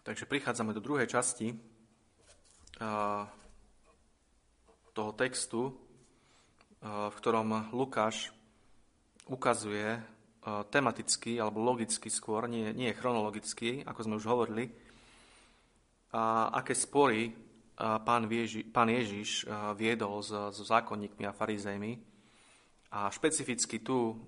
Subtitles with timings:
[0.00, 1.52] Takže prichádzame do druhej časti
[4.96, 5.76] toho textu,
[6.84, 8.32] v ktorom Lukáš
[9.28, 10.00] ukazuje
[10.72, 14.64] tematicky alebo logicky skôr, nie, nie chronologicky, ako sme už hovorili,
[16.16, 17.30] a aké spory
[17.78, 19.46] pán, Ježi, pán Ježiš
[19.76, 21.92] viedol so, so zákonníkmi a farizejmi.
[22.90, 24.18] A špecificky tu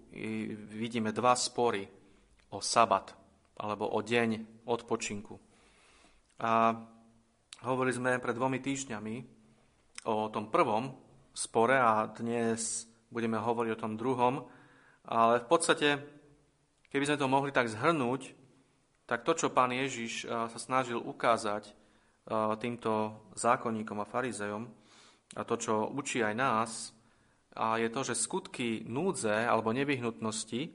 [0.70, 1.82] vidíme dva spory
[2.54, 3.11] o sabat,
[3.59, 5.34] alebo o deň odpočinku.
[6.43, 6.74] A
[7.62, 9.14] hovorili sme pred dvomi týždňami
[10.10, 10.91] o tom prvom
[11.30, 14.51] spore a dnes budeme hovoriť o tom druhom.
[15.06, 16.02] Ale v podstate,
[16.91, 18.34] keby sme to mohli tak zhrnúť,
[19.06, 21.70] tak to, čo pán Ježiš sa snažil ukázať
[22.59, 24.66] týmto zákonníkom a farizejom,
[25.38, 26.70] a to, čo učí aj nás,
[27.54, 30.74] a je to, že skutky núdze alebo nevyhnutnosti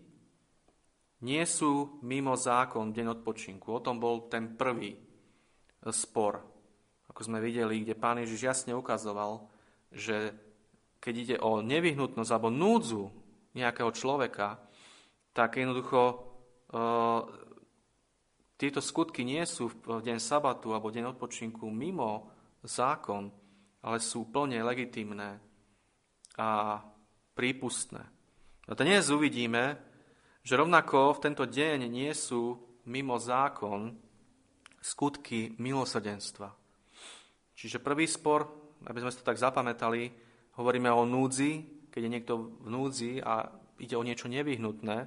[1.27, 3.67] nie sú mimo zákon deň odpočinku.
[3.75, 5.06] O tom bol ten prvý
[5.91, 6.43] spor,
[7.11, 9.47] ako sme videli, kde pán Ježiš jasne ukazoval,
[9.91, 10.35] že
[10.99, 13.09] keď ide o nevyhnutnosť alebo núdzu
[13.55, 14.59] nejakého človeka,
[15.31, 16.15] tak jednoducho e,
[18.57, 22.33] tieto skutky nie sú v deň sabatu alebo deň odpočinku mimo
[22.65, 23.29] zákon,
[23.85, 25.37] ale sú plne legitimné
[26.37, 26.81] a
[27.37, 28.01] prípustné.
[28.67, 29.77] A dnes uvidíme,
[30.41, 32.57] že rovnako v tento deň nie sú
[32.89, 33.93] mimo zákon
[34.87, 36.47] skutky milosrdenstva.
[37.51, 38.47] Čiže prvý spor,
[38.87, 40.07] aby sme to tak zapamätali,
[40.55, 43.51] hovoríme o núdzi, keď je niekto v núdzi a
[43.83, 44.97] ide o niečo nevyhnutné.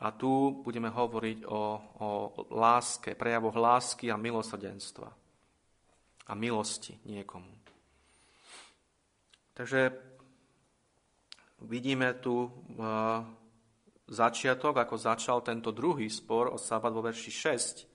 [0.00, 1.60] A tu budeme hovoriť o,
[2.00, 2.08] o
[2.56, 5.08] láske, prejavoch lásky a milosrdenstva.
[6.26, 7.52] A milosti niekomu.
[9.52, 9.92] Takže
[11.68, 12.48] vidíme tu
[14.08, 17.89] začiatok, ako začal tento druhý spor o sabat vo verši 6,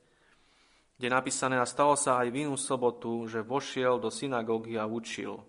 [0.95, 4.87] kde je napísané, a stalo sa aj v inú sobotu, že vošiel do synagógy a
[4.87, 5.43] učil.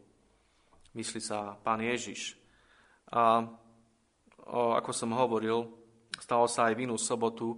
[0.99, 2.35] Myslí sa pán Ježiš.
[3.15, 3.47] A
[4.51, 5.71] o, ako som hovoril,
[6.19, 7.55] stalo sa aj v inú sobotu.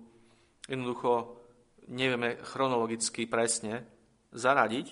[0.68, 1.40] Jednoducho
[1.88, 3.88] nevieme chronologicky presne
[4.36, 4.86] zaradiť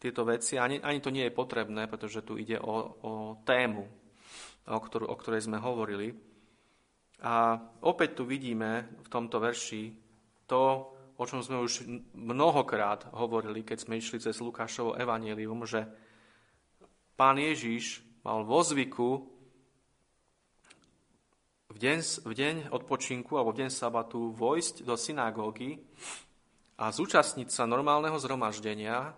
[0.00, 0.56] tieto veci.
[0.56, 2.72] Ani, ani to nie je potrebné, pretože tu ide o,
[3.04, 3.12] o
[3.44, 6.16] tému, o, ktorú, o ktorej sme hovorili.
[7.20, 9.92] A opäť tu vidíme v tomto verši
[10.48, 11.84] to, o čom sme už
[12.16, 15.84] mnohokrát hovorili, keď sme išli cez Lukášovo evanílium, že
[17.12, 19.28] pán Ježiš mal vo zvyku
[21.68, 25.84] v deň, v deň odpočinku alebo v deň sabatu vojsť do synagógy
[26.80, 29.12] a zúčastniť sa normálneho zhromaždenia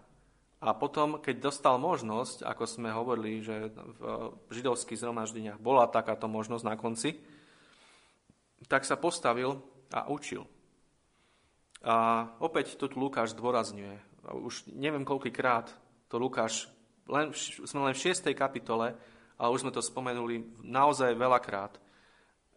[0.58, 3.70] a potom, keď dostal možnosť, ako sme hovorili, že
[4.02, 7.14] v židovských zhromaždeniach bola takáto možnosť na konci,
[8.66, 9.62] tak sa postavil
[9.94, 10.42] a učil.
[11.82, 13.98] A opäť to tu Lukáš zdôrazňuje.
[14.38, 15.74] Už neviem koľkýkrát
[16.06, 16.70] to Lukáš,
[17.10, 18.30] len, sme len v 6.
[18.38, 18.94] kapitole,
[19.34, 21.82] ale už sme to spomenuli naozaj veľakrát.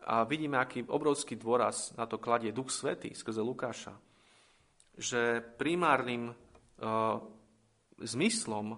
[0.05, 3.97] A vidíme, aký obrovský dôraz na to kladie Duch Svetý skrze Lukáša.
[4.93, 7.17] Že primárnym uh,
[7.97, 8.77] zmyslom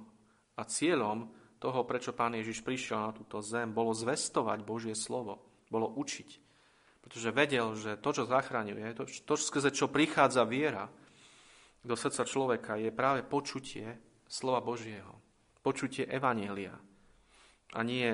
[0.55, 1.27] a cieľom
[1.59, 6.46] toho, prečo Pán Ježiš prišiel na túto zem, bolo zvestovať Božie slovo, bolo učiť
[7.07, 10.91] pretože vedel, že to, čo zachraňuje, to, to skrze čo prichádza viera
[11.79, 13.95] do srdca človeka, je práve počutie
[14.27, 15.15] slova Božieho,
[15.63, 16.75] počutie Evanielia
[17.71, 18.11] a nie,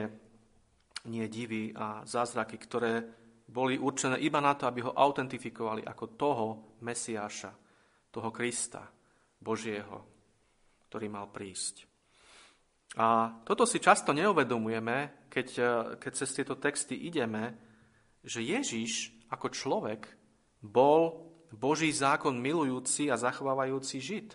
[1.09, 3.01] nie divy a zázraky, ktoré
[3.49, 6.45] boli určené iba na to, aby ho autentifikovali ako toho
[6.85, 7.49] Mesiáša,
[8.13, 8.85] toho Krista
[9.41, 10.05] Božieho,
[10.85, 11.89] ktorý mal prísť.
[13.01, 15.47] A toto si často neuvedomujeme, keď,
[15.97, 17.72] keď cez tieto texty ideme,
[18.23, 20.07] že Ježiš ako človek
[20.63, 24.29] bol Boží zákon milujúci a zachovávajúci Žid.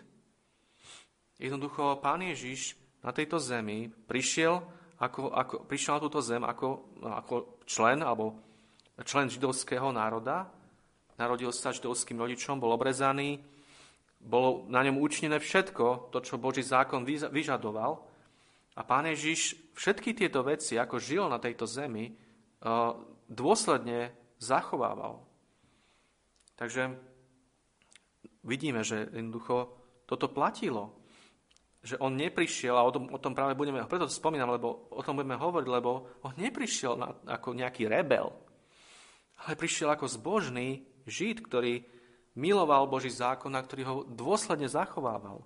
[1.39, 4.59] Jednoducho pán Ježiš na tejto zemi prišiel,
[4.99, 6.67] ako, ako, prišiel na túto zem ako,
[7.03, 8.39] ako člen alebo
[9.03, 10.51] člen židovského národa,
[11.15, 13.39] narodil sa židovským rodičom, bol obrezaný,
[14.19, 18.03] bolo na ňom účnené všetko, to, čo Boží zákon vyžadoval.
[18.75, 22.11] A pán Ježiš všetky tieto veci, ako žil na tejto zemi,
[23.29, 24.11] dôsledne
[24.41, 25.23] zachovával.
[26.57, 26.97] Takže
[28.43, 29.71] vidíme, že jednoducho
[30.09, 30.97] toto platilo.
[31.79, 34.99] Že on neprišiel, a o tom, o tom práve budeme, preto to spomínam, lebo o
[34.99, 38.27] tom budeme hovoriť, lebo on neprišiel na, ako nejaký rebel,
[39.39, 41.79] ale prišiel ako zbožný žid, ktorý
[42.35, 45.39] miloval Boží zákon a ktorý ho dôsledne zachovával.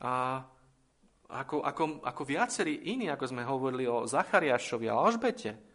[0.00, 0.40] A
[1.28, 5.67] ako, ako, ako viacerí iní, ako sme hovorili o Zachariášovi a Alžbete,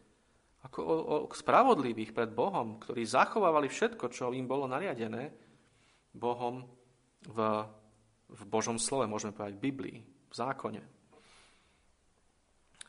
[0.63, 5.31] ako o, o spravodlivých pred Bohom, ktorí zachovávali všetko, čo im bolo nariadené,
[6.13, 6.63] Bohom
[7.27, 7.37] v,
[8.31, 10.81] v Božom slove, môžeme povedať v Biblii, v zákone.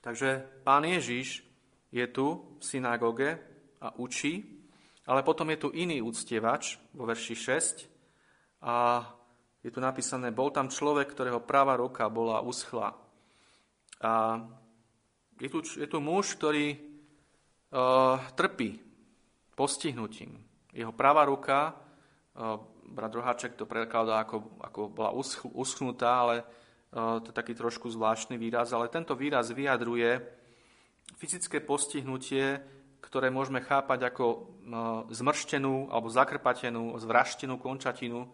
[0.04, 1.40] Takže pán Ježiš
[1.88, 3.40] je tu v synagóge
[3.80, 4.44] a učí,
[5.08, 9.04] ale potom je tu iný úctievač vo verši 6 a
[9.64, 12.92] je tu napísané, bol tam človek, ktorého práva ruka bola uschla.
[14.04, 14.44] A
[15.40, 16.93] je tu, je tu muž, ktorý
[17.74, 18.78] uh, trpí
[19.58, 20.38] postihnutím.
[20.70, 26.36] Jeho pravá ruka, uh, brat Roháček to prekladá ako, ako bola usch, uschnutá, ale
[26.94, 30.22] uh, to je taký trošku zvláštny výraz, ale tento výraz vyjadruje
[31.18, 32.62] fyzické postihnutie,
[33.02, 34.38] ktoré môžeme chápať ako uh,
[35.10, 38.30] zmrštenú alebo zakrpatenú, zvraštenú končatinu,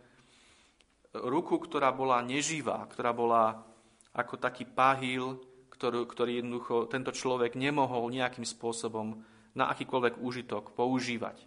[1.10, 3.66] ruku, ktorá bola neživá, ktorá bola
[4.14, 5.42] ako taký pahýl,
[5.80, 9.24] ktorý, ktorý jednoducho tento človek nemohol nejakým spôsobom
[9.56, 11.40] na akýkoľvek úžitok používať.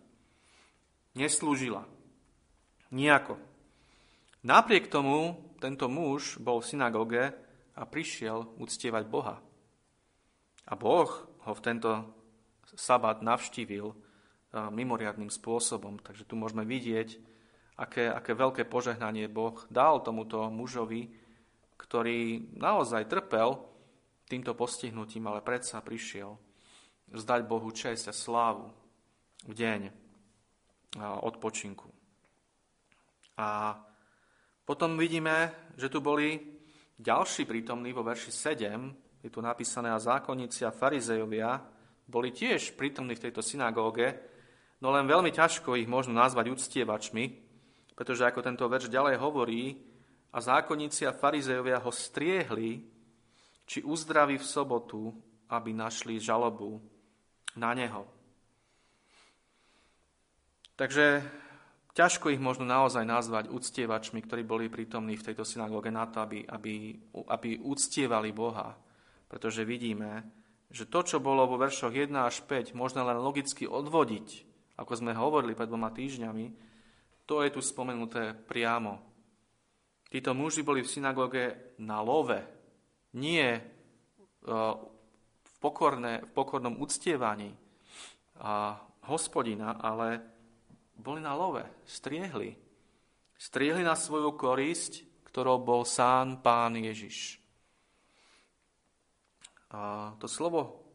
[1.14, 1.86] Neslúžila.
[2.90, 3.38] Nijako.
[4.42, 7.24] Napriek tomu tento muž bol v synagóge
[7.78, 9.38] a prišiel uctievať Boha.
[10.66, 11.14] A Boh
[11.46, 11.92] ho v tento
[12.74, 13.94] sabat navštívil
[14.74, 16.02] mimoriadným spôsobom.
[16.02, 17.22] Takže tu môžeme vidieť,
[17.78, 21.14] aké, aké veľké požehnanie Boh dal tomuto mužovi,
[21.78, 23.73] ktorý naozaj trpel
[24.34, 26.34] týmto postihnutím, ale predsa prišiel
[27.14, 28.74] vzdať Bohu čest a slávu
[29.46, 29.82] v deň
[31.22, 31.86] odpočinku.
[33.38, 33.78] A
[34.66, 36.42] potom vidíme, že tu boli
[36.98, 41.62] ďalší prítomní vo verši 7, je tu napísané a zákonníci a farizejovia
[42.10, 44.18] boli tiež prítomní v tejto synagóge,
[44.82, 47.26] no len veľmi ťažko ich možno nazvať uctievačmi,
[47.94, 49.78] pretože ako tento verš ďalej hovorí,
[50.34, 52.93] a zákonníci a farizejovia ho striehli,
[53.64, 55.14] či uzdraví v sobotu,
[55.50, 56.82] aby našli žalobu
[57.56, 58.06] na neho.
[60.74, 61.22] Takže
[61.94, 66.42] ťažko ich možno naozaj nazvať uctievačmi, ktorí boli prítomní v tejto synagóge na to, aby,
[66.50, 66.98] aby,
[67.30, 68.74] aby uctievali Boha.
[69.30, 70.26] Pretože vidíme,
[70.74, 74.28] že to, čo bolo vo veršoch 1 až 5, možno len logicky odvodiť,
[74.82, 76.46] ako sme hovorili pred dvoma týždňami,
[77.30, 79.00] to je tu spomenuté priamo.
[80.10, 82.42] Títo muži boli v synagóge na love,
[83.14, 83.62] nie e,
[84.44, 87.54] v, pokorné, v pokornom uctievaní
[88.42, 90.22] a hospodina, ale
[90.98, 92.56] boli na love, striehli.
[93.38, 97.42] Striehli na svoju korisť, ktorou bol sám pán Ježiš.
[99.74, 100.86] A to slovo,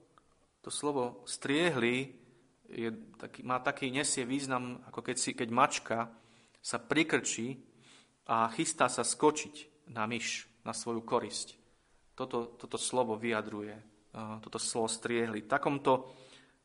[0.62, 2.14] to slovo striehli
[2.71, 5.99] je taký, má taký, nesie význam, ako keď, si, keď mačka
[6.62, 7.59] sa prikrčí
[8.31, 11.57] a chystá sa skočiť na myš, na svoju korisť.
[12.19, 13.79] Toto, toto slovo vyjadruje,
[14.43, 15.47] toto slovo striehli.
[15.47, 16.11] V takomto,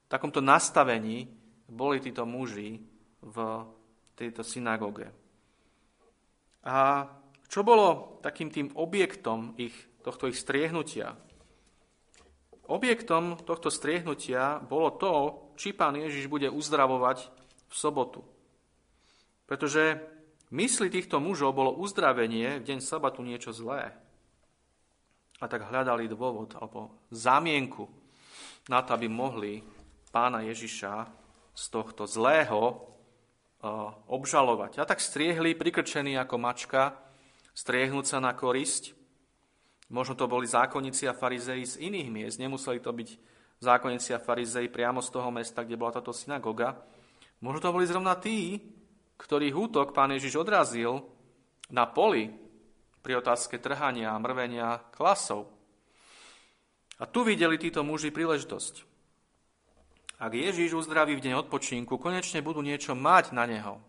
[0.10, 1.30] takomto nastavení
[1.70, 2.82] boli títo muži
[3.22, 3.38] v
[4.18, 5.14] tejto synagóge.
[6.66, 7.06] A
[7.46, 11.14] čo bolo takým tým objektom ich, tohto ich striehnutia?
[12.66, 15.14] Objektom tohto striehnutia bolo to,
[15.54, 17.30] či pán Ježiš bude uzdravovať
[17.70, 18.26] v sobotu.
[19.46, 20.02] Pretože
[20.50, 23.94] mysli týchto mužov bolo uzdravenie v deň sabatu niečo zlé.
[25.42, 27.90] A tak hľadali dôvod alebo zámienku
[28.70, 29.66] na to, aby mohli
[30.14, 31.10] pána Ježiša
[31.54, 32.90] z tohto zlého
[34.12, 34.80] obžalovať.
[34.80, 37.00] A tak striehli, prikrčení ako mačka,
[37.56, 38.92] striehnúť sa na korisť.
[39.94, 42.38] Možno to boli zákonníci a farizei z iných miest.
[42.42, 43.10] Nemuseli to byť
[43.64, 46.76] zákonníci a farizei priamo z toho mesta, kde bola táto synagoga.
[47.40, 48.60] Možno to boli zrovna tí,
[49.16, 51.04] ktorých útok pán Ježiš odrazil
[51.72, 52.43] na poli
[53.04, 55.52] pri otázke trhania a mrvenia klasov.
[56.98, 58.88] A tu videli títo muži príležitosť.
[60.24, 63.84] Ak Ježiš uzdraví v deň odpočinku, konečne budú niečo mať na neho.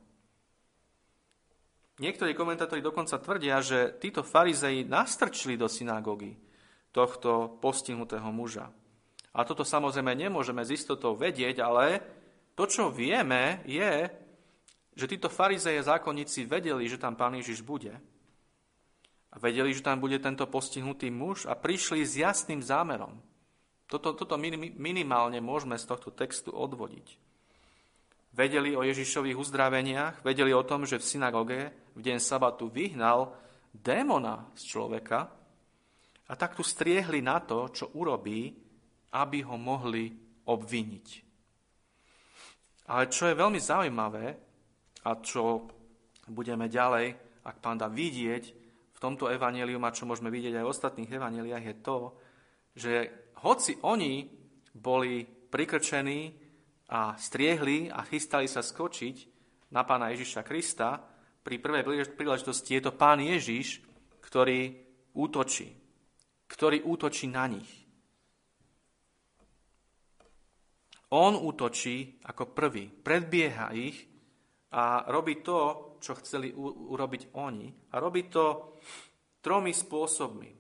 [2.03, 6.35] Niektorí komentátori dokonca tvrdia, že títo farizei nastrčili do synagógy
[6.91, 8.67] tohto postihnutého muža.
[9.31, 12.03] A toto samozrejme nemôžeme s istotou vedieť, ale
[12.59, 14.11] to, čo vieme, je,
[14.95, 17.95] že títo farizeje zákonníci vedeli, že tam pán Ježiš bude.
[19.35, 23.19] A vedeli, že tam bude tento postihnutý muž a prišli s jasným zámerom.
[23.91, 24.39] Toto, toto
[24.79, 27.19] minimálne môžeme z tohto textu odvodiť.
[28.35, 31.61] Vedeli o Ježišových uzdraveniach, vedeli o tom, že v synagóge
[31.95, 33.31] v deň sabatu vyhnal
[33.71, 35.31] démona z človeka
[36.27, 38.51] a tak tu striehli na to, čo urobí,
[39.15, 40.11] aby ho mohli
[40.51, 41.07] obviniť.
[42.91, 44.27] Ale čo je veľmi zaujímavé,
[45.05, 45.69] a čo
[46.33, 47.07] budeme ďalej,
[47.45, 48.64] ak pán dá vidieť
[49.05, 51.99] tomto evanelium a čo môžeme vidieť aj v ostatných evaneliách, je to,
[52.73, 52.93] že
[53.45, 54.25] hoci oni
[54.73, 56.33] boli prikrčení
[56.89, 59.17] a striehli a chystali sa skočiť
[59.77, 63.85] na pána Ježiša Krista, pri prvej príležitosti, je to pán Ježiš,
[64.25, 64.73] ktorý
[65.13, 65.69] útočí.
[66.49, 67.69] Ktorý útočí na nich.
[71.13, 74.09] On útočí ako prvý, predbieha ich
[74.73, 77.73] a robí to, čo chceli urobiť oni.
[77.97, 78.77] A robí to
[79.41, 80.53] tromi spôsobmi.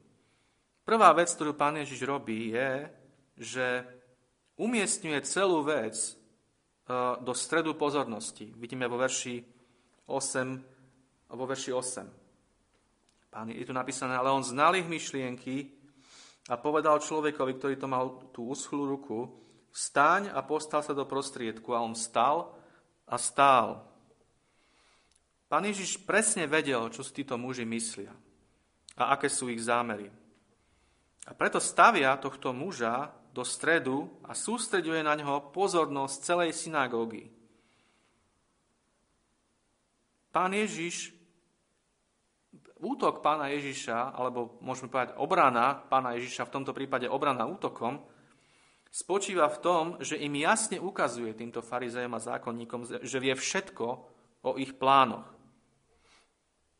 [0.85, 2.89] Prvá vec, ktorú pán Ježiš robí, je,
[3.37, 3.67] že
[4.57, 6.13] umiestňuje celú vec e,
[7.21, 8.53] do stredu pozornosti.
[8.57, 9.45] Vidíme vo verši
[10.09, 13.33] 8, vo verši 8.
[13.33, 15.73] Pán je tu napísané, ale on znal ich myšlienky
[16.53, 19.33] a povedal človekovi, ktorý to mal tú uschlú ruku,
[19.73, 21.73] vstaň a postal sa do prostriedku.
[21.73, 22.53] A on stal
[23.09, 23.94] a stál.
[25.54, 28.11] Pán Ježiš presne vedel, čo si títo muži myslia
[28.99, 30.11] a aké sú ich zámery.
[31.30, 37.30] A preto stavia tohto muža do stredu a sústreďuje na ňo pozornosť celej synagógy.
[40.34, 41.14] Pán Ježiš,
[42.82, 48.02] útok pána Ježiša, alebo môžeme povedať obrana pána Ježiša, v tomto prípade obrana útokom,
[48.90, 53.87] spočíva v tom, že im jasne ukazuje týmto farizejom a zákonníkom, že vie všetko
[54.42, 55.34] o ich plánoch.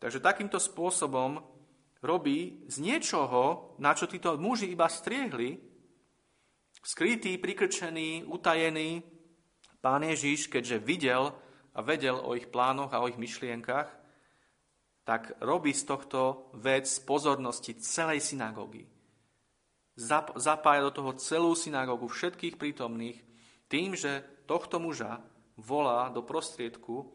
[0.05, 1.41] Takže takýmto spôsobom
[2.05, 5.57] robí z niečoho, na čo títo muži iba striehli,
[6.85, 9.01] skrytý, prikrčený, utajený,
[9.81, 11.33] pán Ježiš, keďže videl
[11.73, 13.89] a vedel o ich plánoch a o ich myšlienkach,
[15.09, 18.85] tak robí z tohto vec pozornosti celej synagógy.
[20.37, 23.25] Zapája do toho celú synagógu všetkých prítomných
[23.73, 25.25] tým, že tohto muža
[25.57, 27.09] volá do prostriedku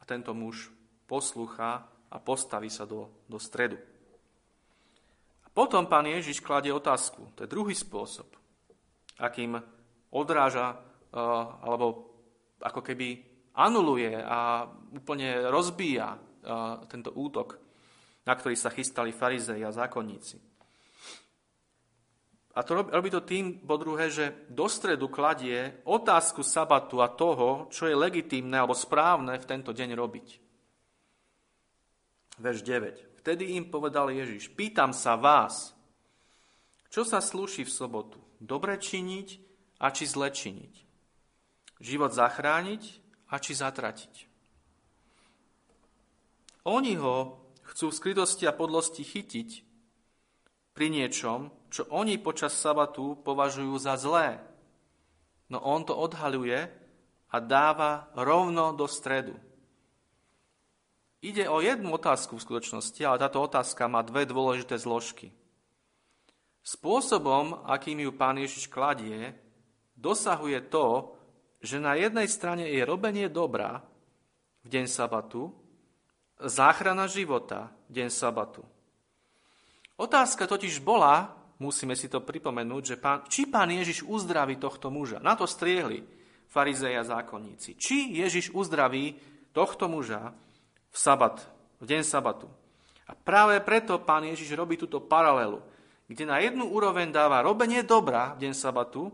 [0.00, 0.72] a tento muž
[1.04, 3.80] poslucha a postaví sa do, do stredu.
[5.42, 7.32] A potom pán Ježiš kladie otázku.
[7.36, 8.28] To je druhý spôsob,
[9.16, 9.56] akým
[10.12, 11.18] odráža, eh,
[11.64, 12.12] alebo
[12.60, 13.08] ako keby
[13.56, 16.20] anuluje a úplne rozbíja eh,
[16.92, 17.56] tento útok,
[18.28, 20.52] na ktorý sa chystali farizei a zákonníci.
[22.52, 27.72] A to robí to tým, po druhé, že do stredu kladie otázku sabatu a toho,
[27.72, 30.51] čo je legitímne alebo správne v tento deň robiť.
[32.40, 33.20] Verš 9.
[33.20, 35.76] Vtedy im povedal Ježiš, pýtam sa vás,
[36.92, 38.20] čo sa slúši v sobotu?
[38.36, 39.28] Dobre činiť
[39.80, 40.74] a či zle činiť?
[41.80, 42.82] Život zachrániť
[43.32, 44.14] a či zatratiť?
[46.68, 49.50] Oni ho chcú v skrytosti a podlosti chytiť
[50.72, 54.40] pri niečom, čo oni počas sabatu považujú za zlé.
[55.48, 56.68] No on to odhaluje
[57.32, 59.36] a dáva rovno do stredu.
[61.22, 65.30] Ide o jednu otázku v skutočnosti, ale táto otázka má dve dôležité zložky.
[66.66, 69.30] Spôsobom, akým ju pán Ježiš kladie,
[69.94, 71.14] dosahuje to,
[71.62, 73.86] že na jednej strane je robenie dobra
[74.62, 75.54] v deň sabatu,
[76.42, 78.66] záchrana života v deň sabatu.
[79.94, 85.22] Otázka totiž bola, musíme si to pripomenúť, že pán, či pán Ježiš uzdraví tohto muža.
[85.22, 86.02] Na to striehli
[86.50, 87.78] farizeja zákonníci.
[87.78, 89.14] Či Ježiš uzdraví
[89.54, 90.34] tohto muža,
[90.92, 91.40] v sabat,
[91.80, 92.46] v deň sabatu.
[93.08, 95.64] A práve preto pán Ježiš robí túto paralelu,
[96.06, 99.08] kde na jednu úroveň dáva robenie dobra v deň sabatu,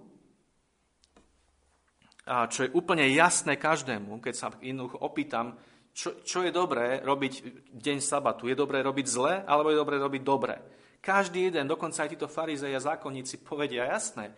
[2.28, 5.56] a čo je úplne jasné každému, keď sa jednoducho opýtam,
[5.96, 7.40] čo, čo je dobré robiť
[7.72, 8.52] deň sabatu.
[8.52, 10.54] Je dobré robiť zle, alebo je dobré robiť dobre.
[11.00, 14.36] Každý jeden, dokonca aj títo farizei a zákonníci povedia jasné,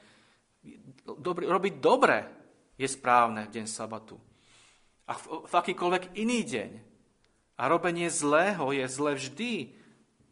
[1.04, 2.18] dobrý, robiť dobre
[2.78, 4.14] je správne v deň sabatu.
[5.10, 6.70] A v, v akýkoľvek iný deň
[7.60, 9.52] a robenie zlého je zle vždy,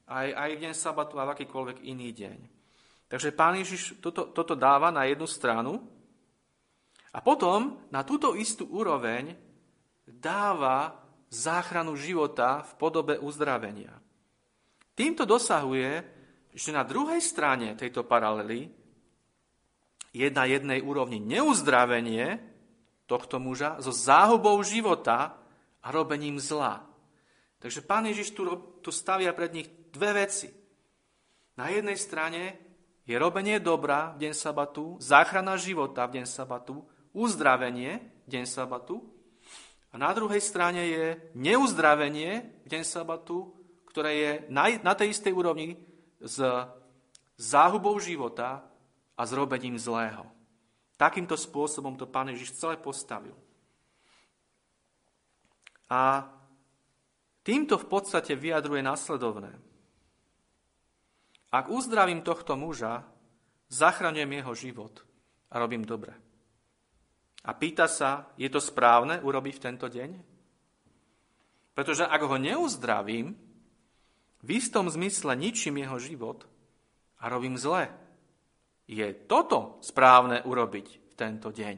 [0.09, 2.39] aj, aj v deň sabatu a v akýkoľvek iný deň.
[3.13, 5.85] Takže pán Ježiš toto, toto dáva na jednu stranu
[7.13, 9.37] a potom na túto istú úroveň
[10.09, 10.97] dáva
[11.29, 13.93] záchranu života v podobe uzdravenia.
[14.97, 16.01] Týmto dosahuje,
[16.57, 18.73] že na druhej strane tejto paralely
[20.17, 22.41] je na jednej úrovni neuzdravenie
[23.05, 25.37] tohto muža so záhubou života
[25.85, 26.88] a robením zla.
[27.59, 28.47] Takže pán Ježiš tu,
[28.83, 30.51] tu stavia pred nich dve veci.
[31.59, 32.55] Na jednej strane
[33.03, 39.03] je robenie dobra v deň sabatu, záchrana života v deň sabatu, uzdravenie v deň sabatu.
[39.91, 43.51] A na druhej strane je neuzdravenie v deň sabatu,
[43.91, 45.75] ktoré je na, na tej istej úrovni
[46.23, 46.39] s
[47.35, 48.63] záhubou života
[49.19, 50.29] a zrobením zlého.
[50.95, 53.35] Takýmto spôsobom to pán Ježiš celé postavil.
[55.89, 56.29] A
[57.49, 59.57] Týmto v podstate vyjadruje nasledovné.
[61.49, 63.09] Ak uzdravím tohto muža,
[63.73, 65.01] zachraňujem jeho život
[65.49, 66.13] a robím dobre.
[67.49, 70.11] A pýta sa, je to správne urobiť v tento deň?
[71.73, 73.33] Pretože ak ho neuzdravím,
[74.45, 76.45] v istom zmysle ničím jeho život
[77.17, 77.89] a robím zle.
[78.85, 81.77] Je toto správne urobiť v tento deň?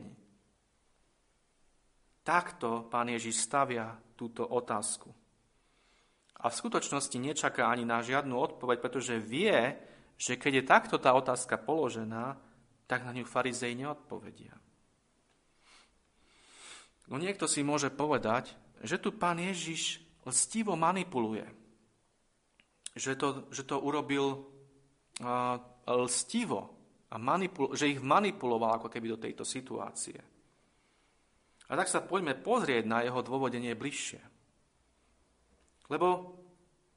[2.26, 5.19] Takto pán Ježiš stavia túto otázku.
[6.40, 9.76] A v skutočnosti nečaká ani na žiadnu odpoveď, pretože vie,
[10.16, 12.40] že keď je takto tá otázka položená,
[12.88, 14.56] tak na ňu farizej neodpovedia.
[17.12, 21.44] No niekto si môže povedať, že tu pán Ježiš lstivo manipuluje.
[22.96, 24.48] Že to, že to urobil
[25.20, 26.80] uh, lstivo,
[27.10, 30.18] a manipul- že ich manipuloval ako keby do tejto situácie.
[31.70, 34.22] A tak sa poďme pozrieť na jeho dôvodenie bližšie.
[35.90, 36.38] Lebo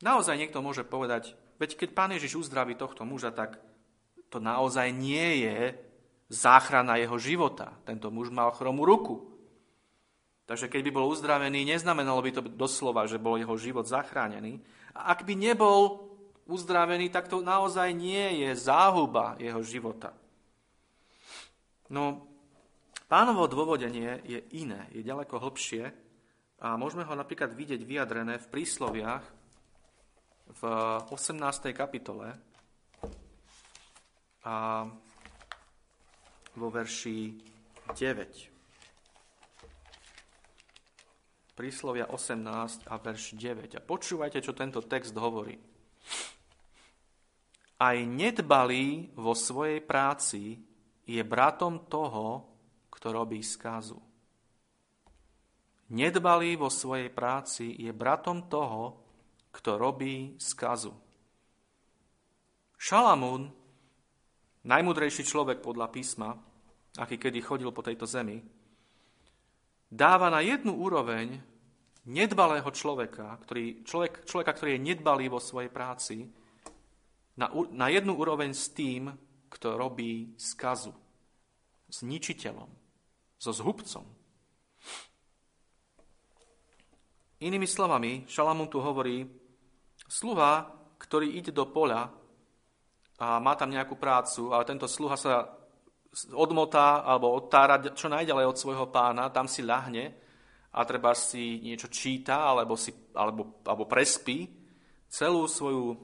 [0.06, 1.34] naozaj niekto môže povedať,
[1.64, 3.56] Veď keď pán Ježiš uzdraví tohto muža, tak
[4.28, 5.80] to naozaj nie je
[6.28, 7.78] záchrana jeho života.
[7.86, 9.32] Tento muž mal chromú ruku.
[10.44, 14.60] Takže keď by bol uzdravený, neznamenalo by to doslova, že bol jeho život zachránený.
[14.92, 16.12] A ak by nebol
[16.52, 20.12] uzdravený, tak to naozaj nie je záhuba jeho života.
[21.88, 22.28] No,
[23.08, 26.03] pánovo dôvodenie je iné, je ďaleko hlbšie
[26.64, 29.20] a môžeme ho napríklad vidieť vyjadrené v prísloviach
[30.48, 30.62] v
[31.12, 31.76] 18.
[31.76, 32.32] kapitole
[34.48, 34.88] a
[36.56, 37.36] vo verši
[37.92, 38.48] 9.
[41.54, 43.76] Príslovia 18 a verš 9.
[43.76, 45.60] A počúvajte, čo tento text hovorí.
[47.84, 50.64] Aj nedbalý vo svojej práci
[51.04, 52.48] je bratom toho,
[52.88, 54.13] kto robí skazu.
[55.94, 58.98] Nedbalý vo svojej práci je bratom toho,
[59.54, 60.90] kto robí skazu.
[62.74, 63.54] Šalamún,
[64.66, 66.34] najmudrejší človek podľa písma,
[66.98, 68.42] aký kedy chodil po tejto zemi,
[69.86, 71.38] dáva na jednu úroveň
[72.10, 76.26] nedbalého človeka, ktorý, človek, človeka, ktorý je nedbalý vo svojej práci,
[77.38, 79.14] na, na jednu úroveň s tým,
[79.50, 80.94] kto robí skazu.
[81.86, 82.70] S ničiteľom,
[83.38, 84.23] so zhubcom.
[87.44, 89.28] Inými slovami, Šalamún tu hovorí,
[90.08, 90.68] Sluha,
[91.00, 92.08] ktorý ide do poľa
[93.20, 95.48] a má tam nejakú prácu, ale tento sluha sa
[96.34, 100.14] odmotá alebo odtára čo najďalej od svojho pána, tam si ľahne
[100.74, 104.50] a treba si niečo číta alebo, si, alebo, alebo prespí
[105.10, 105.98] celú svoju uh,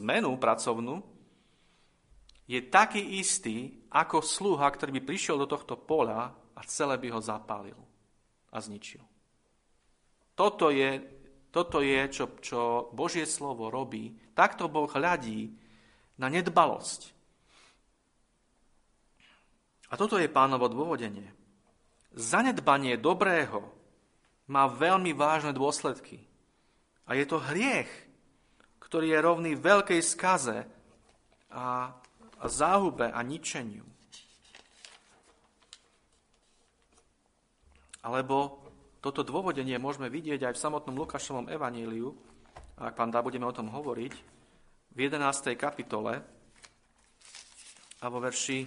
[0.00, 1.00] zmenu pracovnú,
[2.46, 7.20] je taký istý ako sluha, ktorý by prišiel do tohto poľa a celé by ho
[7.20, 7.78] zapálil
[8.52, 9.15] a zničil.
[10.36, 11.16] Toto je
[11.56, 14.12] toto je, čo, čo Božie slovo robí.
[14.36, 15.56] Takto Boh hľadí
[16.20, 17.16] na nedbalosť.
[19.88, 21.32] A toto je pánovo dôvodenie.
[22.12, 23.64] Zanedbanie dobrého
[24.52, 26.20] má veľmi vážne dôsledky.
[27.08, 27.88] A je to hriech,
[28.76, 30.68] ktorý je rovný veľkej skaze
[31.48, 31.88] a,
[32.36, 33.88] a záhube a ničeniu.
[38.04, 38.65] Alebo
[39.06, 42.10] toto dôvodenie môžeme vidieť aj v samotnom Lukášovom evaníliu,
[42.74, 44.12] ak pán dá, budeme o tom hovoriť,
[44.90, 45.54] v 11.
[45.54, 46.26] kapitole
[48.02, 48.66] a vo verši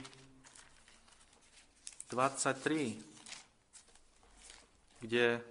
[2.08, 5.43] 23, kde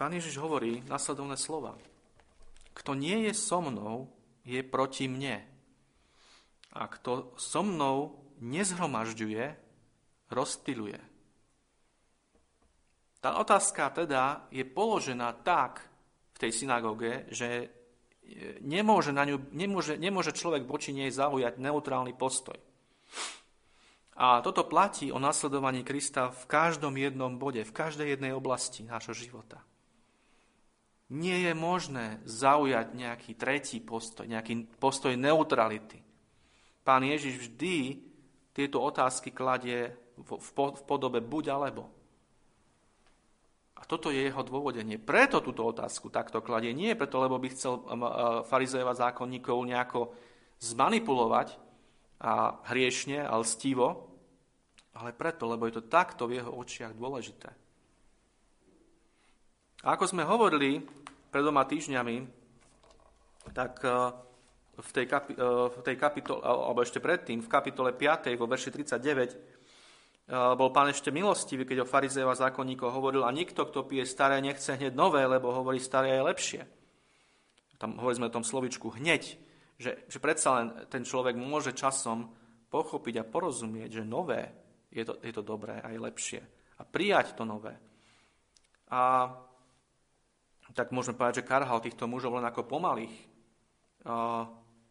[0.00, 1.76] pán Ježiš hovorí nasledovné slova.
[2.72, 4.08] Kto nie je so mnou,
[4.48, 5.44] je proti mne.
[6.72, 9.63] A kto so mnou nezhromažďuje,
[10.30, 11.00] rozptiluje.
[13.24, 15.80] Tá otázka teda je položená tak
[16.36, 17.66] v tej synagóge, že e,
[18.60, 22.60] nemôže, na ňu, nemôže, nemôže človek voči nej zaujať neutrálny postoj.
[24.14, 29.16] A toto platí o nasledovaní Krista v každom jednom bode, v každej jednej oblasti nášho
[29.16, 29.58] života.
[31.10, 36.04] Nie je možné zaujať nejaký tretí postoj, nejaký postoj neutrality.
[36.84, 37.76] Pán Ježiš vždy
[38.52, 40.50] tieto otázky kladie v,
[40.86, 41.90] podobe buď alebo.
[43.74, 44.96] A toto je jeho dôvodenie.
[44.96, 46.70] Preto túto otázku takto kladie.
[46.72, 47.84] Nie preto, lebo by chcel
[48.46, 50.14] farizejova zákonníkov nejako
[50.62, 51.58] zmanipulovať
[52.22, 54.08] a hriešne a lstivo,
[54.94, 57.50] ale preto, lebo je to takto v jeho očiach dôležité.
[59.84, 60.80] A ako sme hovorili
[61.28, 62.16] pred dvoma týždňami,
[63.52, 63.90] tak e,
[64.80, 68.32] v tej, kapi, e, v tej kapitole, alebo ešte predtým, v kapitole 5.
[68.40, 69.53] vo verši 39,
[70.30, 74.40] bol pán ešte milostivý, keď o farizejov a zákonníkov hovoril, a nikto, kto pije staré,
[74.40, 76.62] nechce hneď nové, lebo hovorí, staré je lepšie.
[77.76, 79.36] Tam hovorili o tom slovičku hneď,
[79.76, 82.32] že, že predsa len ten človek môže časom
[82.72, 86.40] pochopiť a porozumieť, že nové je to, je to dobré a je lepšie.
[86.78, 87.74] a prijať to nové.
[88.90, 89.30] A
[90.74, 93.14] tak môžeme povedať, že karhal týchto mužov len ako pomalých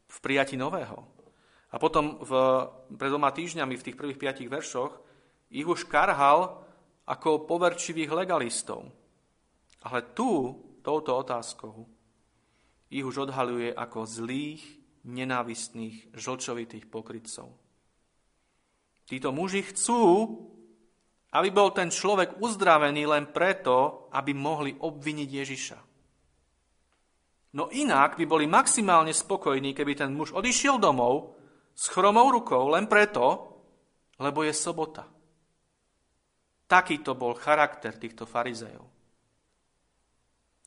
[0.08, 1.04] v prijati nového.
[1.74, 2.32] A potom v,
[2.94, 4.94] pred dvoma týždňami v tých prvých piatich veršoch
[5.54, 6.66] ich už karhal
[7.06, 8.90] ako poverčivých legalistov.
[9.86, 11.86] Ale tu, touto otázkou,
[12.90, 14.64] ich už odhaluje ako zlých,
[15.04, 17.52] nenávistných, žlčovitých pokrytcov.
[19.04, 20.02] Títo muži chcú,
[21.36, 25.80] aby bol ten človek uzdravený len preto, aby mohli obviniť Ježiša.
[27.54, 31.38] No inak by boli maximálne spokojní, keby ten muž odišiel domov
[31.76, 33.54] s chromou rukou len preto,
[34.18, 35.06] lebo je sobota.
[36.74, 38.82] Takýto bol charakter týchto farizejov.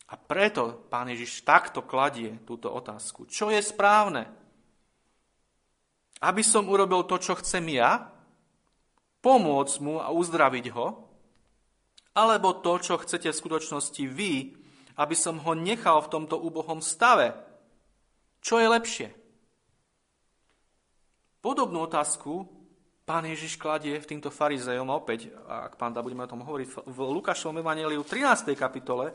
[0.06, 3.26] A preto pán Ježiš takto kladie túto otázku.
[3.26, 4.30] Čo je správne?
[6.22, 8.06] Aby som urobil to, čo chcem ja?
[9.18, 11.10] Pomôcť mu a uzdraviť ho?
[12.14, 14.54] Alebo to, čo chcete v skutočnosti vy,
[15.02, 17.34] aby som ho nechal v tomto úbohom stave?
[18.46, 19.08] Čo je lepšie?
[21.42, 22.55] Podobnú otázku
[23.06, 26.98] pán Ježiš kladie v týmto farizejom opäť, ak pán da budeme o tom hovoriť, v
[26.98, 28.50] Lukášovom evaneliu 13.
[28.58, 29.14] kapitole,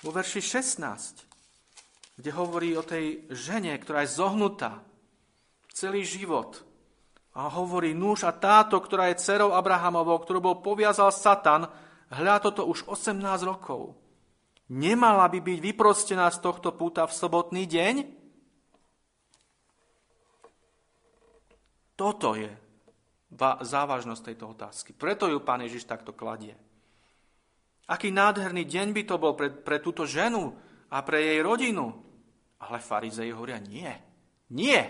[0.00, 4.80] vo verši 16, kde hovorí o tej žene, ktorá je zohnutá
[5.68, 6.64] celý život.
[7.36, 11.68] A hovorí, núž a táto, ktorá je dcerou Abrahamovou, ktorú bol poviazal Satan,
[12.08, 13.94] hľa toto už 18 rokov.
[14.72, 17.94] Nemala by byť vyprostená z tohto púta v sobotný deň?
[21.94, 22.67] Toto je
[23.36, 24.90] závažnosť tejto otázky.
[24.96, 26.56] Preto ju pán Ježiš takto kladie.
[27.88, 30.52] Aký nádherný deň by to bol pre, pre túto ženu
[30.92, 31.92] a pre jej rodinu.
[32.60, 33.88] Ale farizei hovoria, nie,
[34.52, 34.80] nie.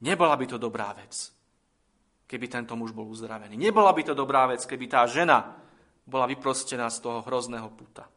[0.00, 1.12] Nebola by to dobrá vec,
[2.26, 3.54] keby tento muž bol uzdravený.
[3.54, 5.60] Nebola by to dobrá vec, keby tá žena
[6.08, 8.08] bola vyprostená z toho hrozného puta.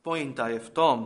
[0.00, 0.96] Pointa je v tom,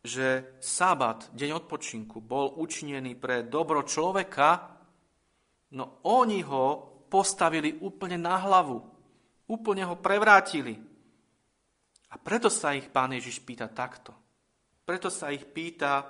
[0.00, 4.80] že sabat, deň odpočinku, bol učinený pre dobro človeka,
[5.76, 6.66] no oni ho
[7.10, 8.78] postavili úplne na hlavu.
[9.50, 10.78] Úplne ho prevrátili.
[12.10, 14.14] A preto sa ich pán Ježiš pýta takto.
[14.86, 16.06] Preto sa ich pýta,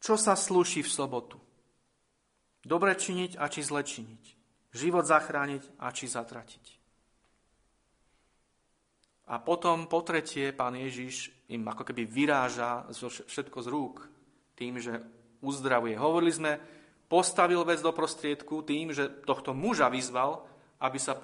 [0.00, 1.38] čo sa slúši v sobotu.
[2.64, 4.24] Dobre činiť a či zle činiť.
[4.72, 6.66] Život zachrániť a či zatratiť.
[9.32, 12.88] A potom po tretie pán Ježiš im ako keby vyráža
[13.28, 13.96] všetko z rúk
[14.56, 15.04] tým, že
[15.44, 15.94] uzdravuje.
[16.00, 16.52] Hovorili sme,
[17.06, 20.48] postavil vec do prostriedku tým, že tohto muža vyzval,
[20.80, 21.14] aby sa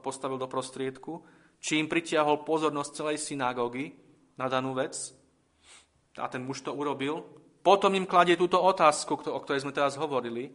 [0.00, 1.20] postavil do prostriedku,
[1.58, 3.92] čím pritiahol pozornosť celej synagógy
[4.38, 4.94] na danú vec.
[6.16, 7.26] A ten muž to urobil.
[7.62, 10.50] Potom im kladie túto otázku, o ktorej sme teraz hovorili,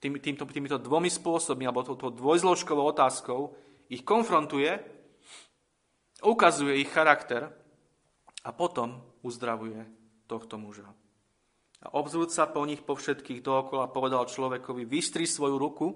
[0.00, 3.52] tým, týmto, týmito dvomi spôsobmi, alebo touto dvojzložkovou otázkou,
[3.92, 4.80] ich konfrontuje,
[6.24, 7.59] ukazuje ich charakter
[8.44, 9.84] a potom uzdravuje
[10.24, 10.88] tohto muža.
[11.80, 15.88] A obzrúť sa po nich po všetkých dookola povedal človekovi, vystri svoju ruku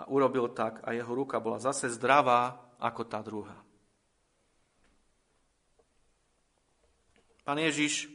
[0.00, 3.56] a urobil tak a jeho ruka bola zase zdravá ako tá druhá.
[7.44, 8.08] Pán Ježiš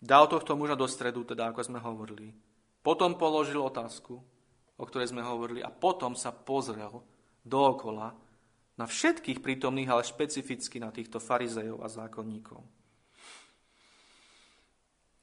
[0.00, 2.32] dal tohto muža do stredu, teda ako sme hovorili.
[2.80, 4.16] Potom položil otázku,
[4.76, 7.04] o ktorej sme hovorili, a potom sa pozrel
[7.44, 8.16] dookola
[8.76, 12.60] na všetkých prítomných, ale špecificky na týchto farizejov a zákonníkov.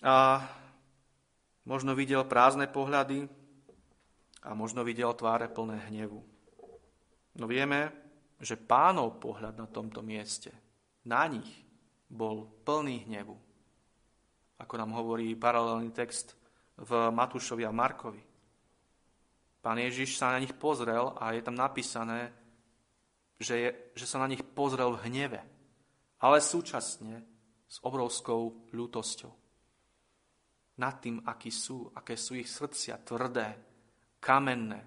[0.04, 0.44] A
[1.64, 3.30] možno videl prázdne pohľady
[4.44, 6.20] a možno videl tváre plné hnevu.
[7.40, 7.94] No vieme,
[8.42, 10.52] že pánov pohľad na tomto mieste,
[11.08, 11.48] na nich
[12.12, 13.38] bol plný hnevu.
[14.60, 16.36] Ako nám hovorí paralelný text
[16.78, 18.22] v Matúšovi a Markovi.
[19.64, 22.43] Pán Ježiš sa na nich pozrel a je tam napísané,
[23.40, 25.42] že, je, že sa na nich pozrel v hneve,
[26.22, 27.26] ale súčasne
[27.68, 29.34] s obrovskou ľútosťou.
[30.78, 33.54] Nad tým, akí sú, aké sú ich srdcia tvrdé,
[34.18, 34.82] kamenné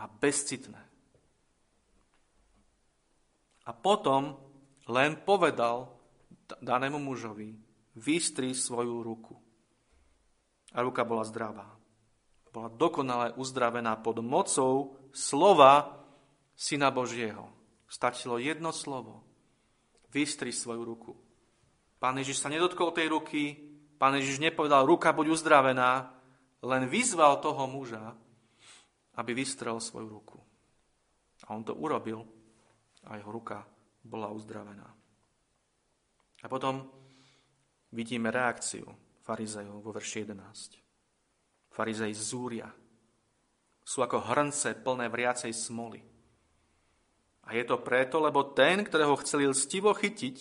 [0.00, 0.80] a bezcitné.
[3.68, 4.36] A potom
[4.88, 5.92] len povedal
[6.58, 7.52] danému mužovi,
[7.94, 9.36] vystri svoju ruku.
[10.72, 11.68] A ruka bola zdravá.
[12.50, 16.02] Bola dokonale uzdravená pod mocou slova
[16.56, 17.59] Syna Božieho.
[17.90, 19.26] Stačilo jedno slovo.
[20.14, 21.12] Vystri svoju ruku.
[21.98, 23.58] Pán Ježiš sa nedotkol tej ruky,
[23.98, 26.14] pán Ježiš nepovedal, ruka buď uzdravená,
[26.62, 28.14] len vyzval toho muža,
[29.18, 30.38] aby vystrel svoju ruku.
[31.44, 32.24] A on to urobil
[33.04, 33.66] a jeho ruka
[34.00, 34.88] bola uzdravená.
[36.40, 36.88] A potom
[37.92, 38.86] vidíme reakciu
[39.20, 40.80] farizejov vo verši 11.
[41.70, 42.68] Farizej zúria
[43.84, 46.09] sú ako hrnce plné vriacej smoly.
[47.50, 50.36] A je to preto, lebo ten, ktorého chceli lstivo chytiť,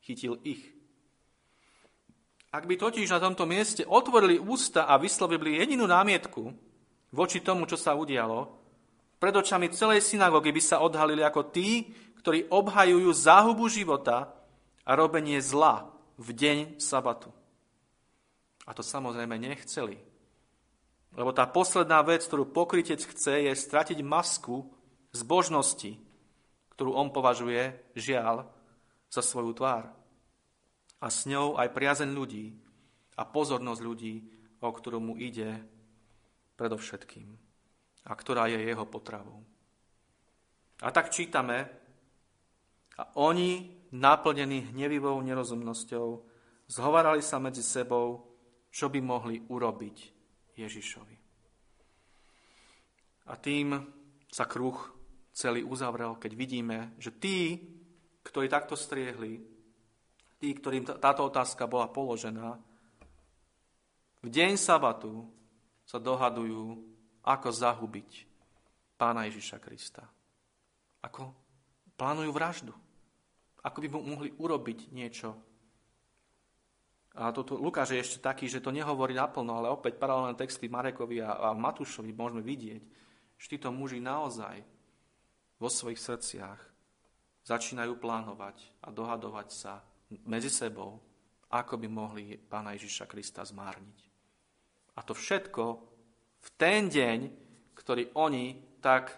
[0.00, 0.72] chytil ich.
[2.48, 6.56] Ak by totiž na tomto mieste otvorili ústa a vyslovili jedinú námietku
[7.12, 8.56] voči tomu, čo sa udialo,
[9.20, 11.92] pred očami celej synagógy by sa odhalili ako tí,
[12.24, 14.32] ktorí obhajujú záhubu života
[14.88, 17.36] a robenie zla v deň sabatu.
[18.64, 20.00] A to samozrejme nechceli.
[21.12, 24.72] Lebo tá posledná vec, ktorú pokrytec chce, je stratiť masku
[25.12, 26.05] zbožnosti,
[26.76, 28.44] ktorú on považuje, žiaľ,
[29.08, 29.88] za svoju tvár.
[31.00, 32.52] A s ňou aj priazeň ľudí
[33.16, 34.14] a pozornosť ľudí,
[34.60, 35.64] o ktorú mu ide
[36.60, 37.32] predovšetkým
[38.06, 39.40] a ktorá je jeho potravou.
[40.84, 41.64] A tak čítame,
[42.96, 46.06] a oni, naplnení hnevivou nerozumnosťou,
[46.68, 48.24] zhovarali sa medzi sebou,
[48.68, 49.96] čo by mohli urobiť
[50.56, 51.16] Ježišovi.
[53.26, 53.80] A tým
[54.28, 54.95] sa kruh
[55.36, 57.60] celý uzavrel, keď vidíme, že tí,
[58.24, 59.44] ktorí takto striehli,
[60.40, 62.56] tí, ktorým táto otázka bola položená,
[64.24, 65.28] v deň sabatu
[65.84, 66.80] sa dohadujú,
[67.26, 68.10] ako zahubiť
[68.96, 70.02] pána Ježiša Krista.
[71.04, 71.30] Ako
[71.94, 72.74] plánujú vraždu.
[73.60, 75.36] Ako by mu mohli urobiť niečo.
[77.16, 81.22] A toto Lukáš je ešte taký, že to nehovorí naplno, ale opäť paralelné texty Marekovi
[81.22, 82.82] a, a Matúšovi môžeme vidieť,
[83.36, 84.75] že títo muži naozaj
[85.56, 86.60] vo svojich srdciach
[87.46, 89.80] začínajú plánovať a dohadovať sa
[90.26, 90.98] medzi sebou,
[91.50, 93.98] ako by mohli pána Ježiša Krista zmárniť.
[94.98, 95.64] A to všetko
[96.42, 97.18] v ten deň,
[97.78, 99.14] ktorý oni tak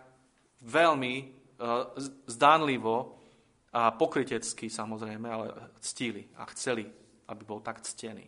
[0.65, 1.93] veľmi uh,
[2.29, 3.17] zdánlivo
[3.73, 5.47] a pokrytecky samozrejme, ale
[5.81, 6.89] ctili a chceli,
[7.29, 8.27] aby bol tak ctený.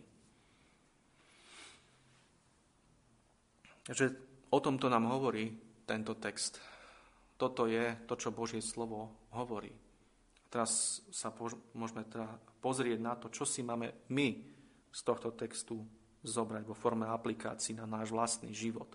[3.81, 4.05] Takže
[4.53, 5.57] o tomto nám hovorí
[5.89, 6.61] tento text
[7.41, 9.73] toto je to, čo Božie slovo hovorí.
[10.53, 11.33] Teraz sa
[11.73, 12.29] môžeme teda
[12.61, 14.27] pozrieť na to, čo si máme my
[14.93, 15.81] z tohto textu
[16.21, 18.93] zobrať vo forme aplikácií na náš vlastný život.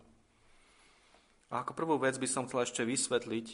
[1.51, 3.47] A ako prvú vec by som chcel ešte vysvetliť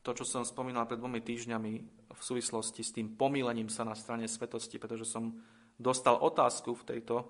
[0.00, 1.72] to, čo som spomínal pred dvomi týždňami
[2.08, 5.36] v súvislosti s tým pomílením sa na strane svetosti, pretože som
[5.76, 7.28] dostal otázku v tejto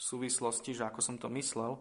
[0.00, 1.76] súvislosti, že ako som to myslel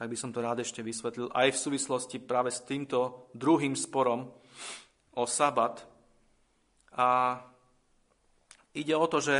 [0.00, 4.32] tak by som to rád ešte vysvetlil, aj v súvislosti práve s týmto druhým sporom
[5.12, 5.84] o sabat.
[6.96, 7.36] A
[8.72, 9.36] ide o to, že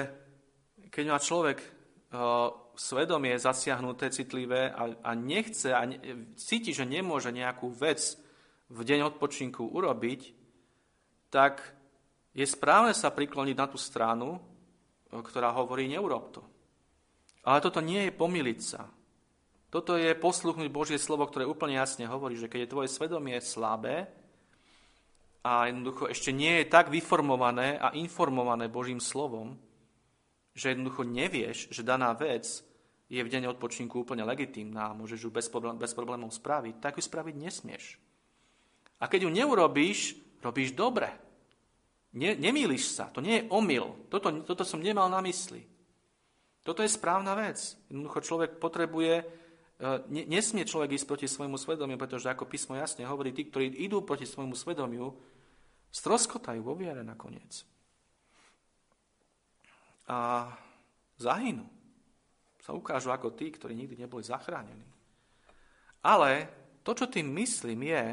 [0.93, 5.97] keď má človek uh, svedomie zasiahnuté, citlivé a, a nechce a ne,
[6.37, 8.21] cíti, že nemôže nejakú vec
[8.69, 10.37] v deň odpočinku urobiť,
[11.33, 11.65] tak
[12.37, 14.37] je správne sa prikloniť na tú stranu,
[15.09, 16.45] ktorá hovorí, neurob to.
[17.49, 19.00] Ale toto nie je pomiliť sa.
[19.71, 24.11] Toto je posluchnúť Božie slovo, ktoré úplne jasne hovorí, že keď je tvoje svedomie slabé
[25.47, 29.55] a jednoducho ešte nie je tak vyformované a informované Božím slovom,
[30.59, 32.67] že jednoducho nevieš, že daná vec
[33.07, 36.99] je v deň odpočinku úplne legitímna a môžeš ju bez, problém, bez problémov spraviť, tak
[36.99, 37.95] ju spraviť nesmieš.
[38.99, 41.15] A keď ju neurobíš, robíš dobre.
[42.11, 44.11] Ne, nemýliš sa, to nie je omyl.
[44.11, 45.63] Toto, toto som nemal na mysli.
[46.67, 47.57] Toto je správna vec.
[47.87, 49.40] Jednoducho človek potrebuje
[49.81, 54.05] E, nesmie človek ísť proti svojmu svedomiu, pretože ako písmo jasne hovorí, tí, ktorí idú
[54.05, 55.17] proti svojmu svedomiu,
[55.89, 57.65] stroskotajú vo viere nakoniec.
[60.05, 60.53] A
[61.17, 61.65] zahynú.
[62.61, 64.85] Sa ukážu ako tí, ktorí nikdy neboli zachránení.
[66.05, 66.49] Ale
[66.85, 68.05] to, čo tým myslím, je,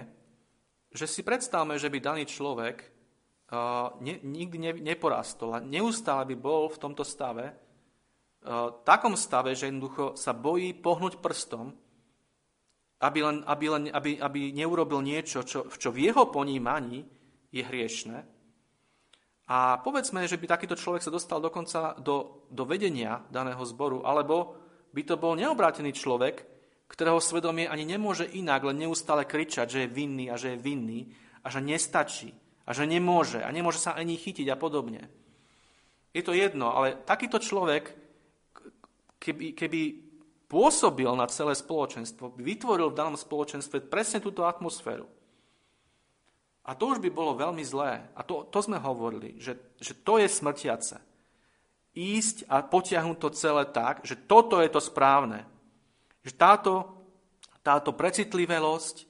[0.95, 2.79] že si predstavme, že by daný človek
[3.51, 7.66] uh, ne, nikdy ne, neporastol a neustále by bol v tomto stave,
[8.85, 11.73] takom stave, že jednoducho sa bojí pohnúť prstom,
[13.01, 17.05] aby, len, aby, len, aby, aby neurobil niečo, čo, čo v jeho ponímaní
[17.53, 18.17] je hriešne.
[19.47, 24.59] A povedzme, že by takýto človek sa dostal dokonca do, do vedenia daného zboru, alebo
[24.91, 26.43] by to bol neobrátený človek,
[26.87, 30.99] ktorého svedomie ani nemôže inak len neustále kričať, že je vinný a že je vinný
[31.43, 32.31] a že nestačí
[32.67, 35.07] a že nemôže a nemôže sa ani chytiť a podobne.
[36.11, 38.06] Je to jedno, ale takýto človek
[39.19, 40.07] keby, keby
[40.47, 45.05] pôsobil na celé spoločenstvo, by vytvoril v danom spoločenstve presne túto atmosféru.
[46.67, 48.11] A to už by bolo veľmi zlé.
[48.15, 50.99] A to, to sme hovorili, že, že to je smrtiace.
[51.95, 55.47] Ísť a potiahnuť to celé tak, že toto je to správne.
[56.27, 56.73] Že táto,
[57.63, 59.07] táto precitlivelosť,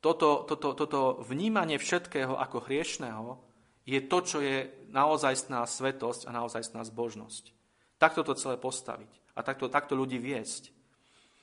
[0.00, 3.40] toto, toto, toto vnímanie všetkého ako hriešného
[3.88, 7.52] je to, čo je naozajstná svetosť a naozajstná zbožnosť.
[7.96, 10.72] Takto to celé postaviť a takto, takto ľudí viesť.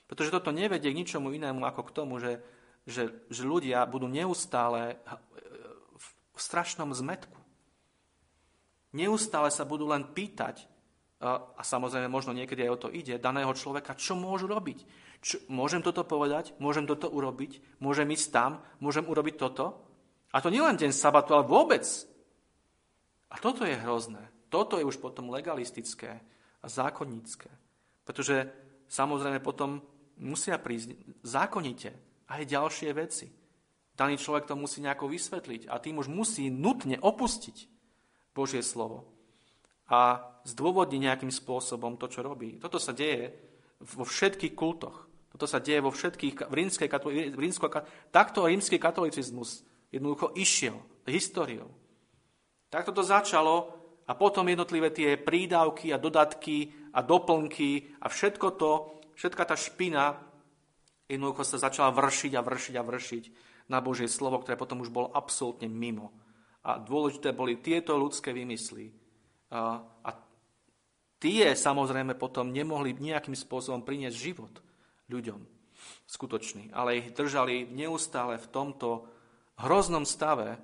[0.07, 2.39] Pretože toto nevedie k ničomu inému ako k tomu, že
[2.87, 4.95] že, že ľudia budú neustále
[6.31, 7.35] v strašnom zmetku.
[8.95, 10.63] Neustále sa budú len pýtať,
[11.19, 14.87] a samozrejme možno niekedy aj o to ide, daného človeka, čo môžu robiť.
[15.19, 19.81] Čo, môžem toto povedať, môžem toto urobiť, môžem ísť tam, môžem urobiť toto.
[20.31, 21.83] A to nielen deň sabatu, ale vôbec.
[23.27, 24.23] A toto je hrozné.
[24.47, 26.21] Toto je už potom legalistické
[26.63, 27.49] a zákonnícke.
[28.07, 28.47] Pretože
[28.87, 29.83] samozrejme potom
[30.23, 30.95] musia prísť
[31.27, 31.91] zákonite
[32.31, 33.27] aj ďalšie veci.
[33.97, 37.67] Daný človek to musí nejako vysvetliť a tým už musí nutne opustiť
[38.31, 39.09] Božie slovo
[39.91, 42.55] a zdôvodniť nejakým spôsobom to, čo robí.
[42.61, 43.33] Toto sa deje
[43.81, 45.09] vo všetkých kultoch.
[45.33, 46.87] Toto sa deje vo všetkých, v rímskej
[47.35, 47.67] v rímsko,
[48.09, 51.71] takto rímsky katolicizmus jednoducho išiel históriou.
[52.67, 53.76] Takto to začalo
[54.07, 58.71] a potom jednotlivé tie prídavky a dodatky a doplnky a všetko to,
[59.19, 60.15] všetka tá špina
[61.07, 63.23] jednoducho sa začala vršiť a vršiť a vršiť
[63.71, 66.15] na Božie slovo, ktoré potom už bolo absolútne mimo.
[66.67, 68.91] A dôležité boli tieto ľudské vymysly,
[69.47, 70.09] a, a
[71.19, 74.53] tie samozrejme potom nemohli nejakým spôsobom priniesť život
[75.07, 75.39] ľuďom
[76.03, 79.07] skutočný, ale ich držali neustále v tomto
[79.63, 80.59] hroznom stave,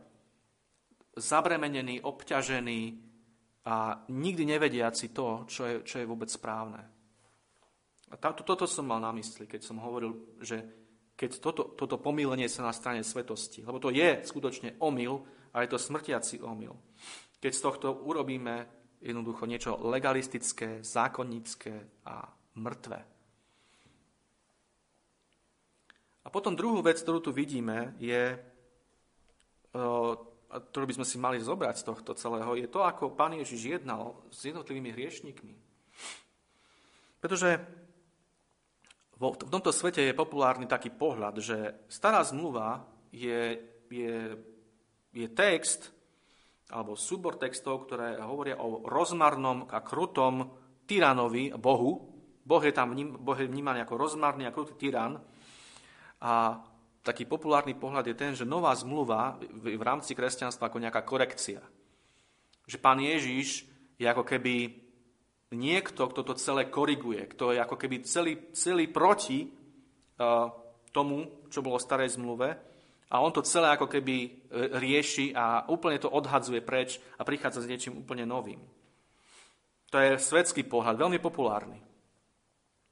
[1.15, 2.79] zabremenený, obťažený
[3.63, 6.81] a nikdy nevediaci to, čo je, čo je vôbec správne.
[8.11, 10.61] A táto, toto som mal na mysli, keď som hovoril, že
[11.15, 15.23] keď toto, toto pomýlenie sa na strane svetosti, lebo to je skutočne omyl
[15.53, 16.75] a je to smrtiaci omyl
[17.43, 18.55] keď z tohto urobíme
[19.03, 22.23] jednoducho niečo legalistické, zákonnícke a
[22.55, 22.99] mŕtve.
[26.23, 28.39] A potom druhú vec, ktorú tu vidíme, je,
[30.53, 34.21] ktorú by sme si mali zobrať z tohto celého, je to, ako pán Ježiš jednal
[34.29, 35.55] s jednotlivými hriešnikmi.
[37.17, 37.63] Pretože
[39.17, 43.55] v tomto svete je populárny taký pohľad, že stará zmluva je,
[43.87, 44.35] je,
[45.15, 45.93] je text,
[46.73, 50.49] alebo súbor textov, ktoré hovoria o rozmarnom a krutom
[50.89, 52.09] tyranovi, Bohu.
[52.43, 55.15] Boh je tam vním, boh je vnímaný ako rozmarný a krutý tyran.
[56.19, 56.59] A
[57.03, 61.59] taký populárny pohľad je ten, že nová zmluva v, v rámci kresťanstva ako nejaká korekcia.
[62.63, 63.67] Že pán Ježiš
[63.99, 64.71] je ako keby
[65.53, 70.49] niekto, kto to celé koriguje, kto je ako keby celý, celý proti uh,
[70.89, 72.55] tomu, čo bolo v starej zmluve
[73.13, 74.29] a on to celé ako keby e,
[74.73, 78.57] rieši a úplne to odhadzuje preč a prichádza s niečím úplne novým.
[79.93, 81.77] To je svetský pohľad, veľmi populárny.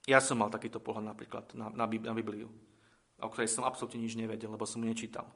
[0.05, 2.53] Ja som mal takýto pohľad napríklad na, na, na Bibliu,
[3.21, 5.29] o ktorej som absolútne nič nevedel, lebo som ju nečítal.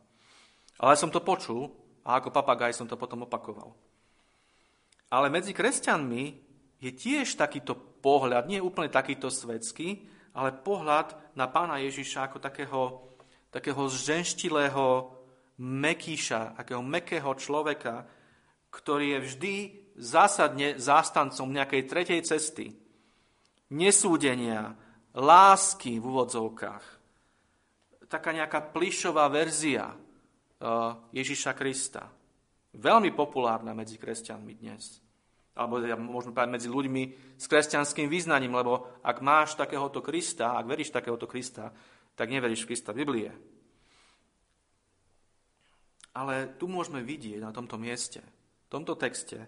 [0.82, 1.72] Ale som to počul
[2.04, 3.72] a ako papagaj som to potom opakoval.
[5.14, 6.24] Ale medzi kresťanmi
[6.82, 10.04] je tiež takýto pohľad, nie úplne takýto svetský,
[10.36, 12.82] ale pohľad na pána Ježiša ako takého
[13.56, 15.16] takého zženštilého
[15.64, 18.04] mekíša, takého mekého človeka,
[18.68, 19.56] ktorý je vždy
[19.96, 22.76] zásadne zástancom nejakej tretej cesty,
[23.72, 24.76] nesúdenia,
[25.16, 26.95] lásky v úvodzovkách.
[28.16, 32.08] Taká nejaká plišová verzia uh, Ježiša Krista.
[32.72, 35.04] Veľmi populárna medzi kresťanmi dnes.
[35.52, 37.04] Alebo ja môžeme povedať medzi ľuďmi
[37.36, 41.76] s kresťanským význaním, lebo ak máš takéhoto Krista, ak veríš takéhoto Krista,
[42.16, 43.36] tak neveríš v Krista Biblie.
[46.16, 49.44] Ale tu môžeme vidieť na tomto mieste, v tomto texte,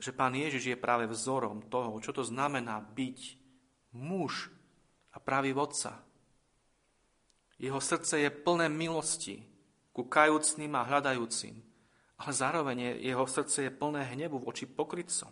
[0.00, 3.20] že pán Ježiš je práve vzorom toho, čo to znamená byť
[4.00, 4.48] muž
[5.12, 6.00] a pravý vodca.
[7.62, 9.46] Jeho srdce je plné milosti
[9.94, 11.54] ku kajúcným a hľadajúcim,
[12.18, 15.30] ale zároveň jeho srdce je plné hnevu voči pokrytcom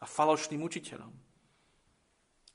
[0.00, 1.12] a falošným učiteľom,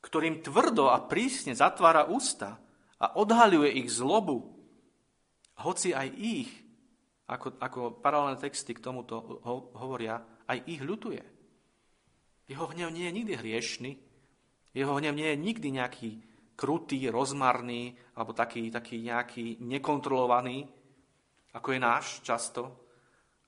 [0.01, 2.57] ktorým tvrdo a prísne zatvára ústa
[2.97, 4.49] a odhaľuje ich zlobu,
[5.61, 6.49] hoci aj ich,
[7.29, 11.21] ako, ako paralelné texty k tomuto ho, hovoria, aj ich ľutuje.
[12.49, 13.91] Jeho hnev nie je nikdy hriešný,
[14.73, 16.09] jeho hnev nie je nikdy nejaký
[16.57, 20.65] krutý, rozmarný, alebo taký, taký nejaký nekontrolovaný,
[21.53, 22.89] ako je náš často,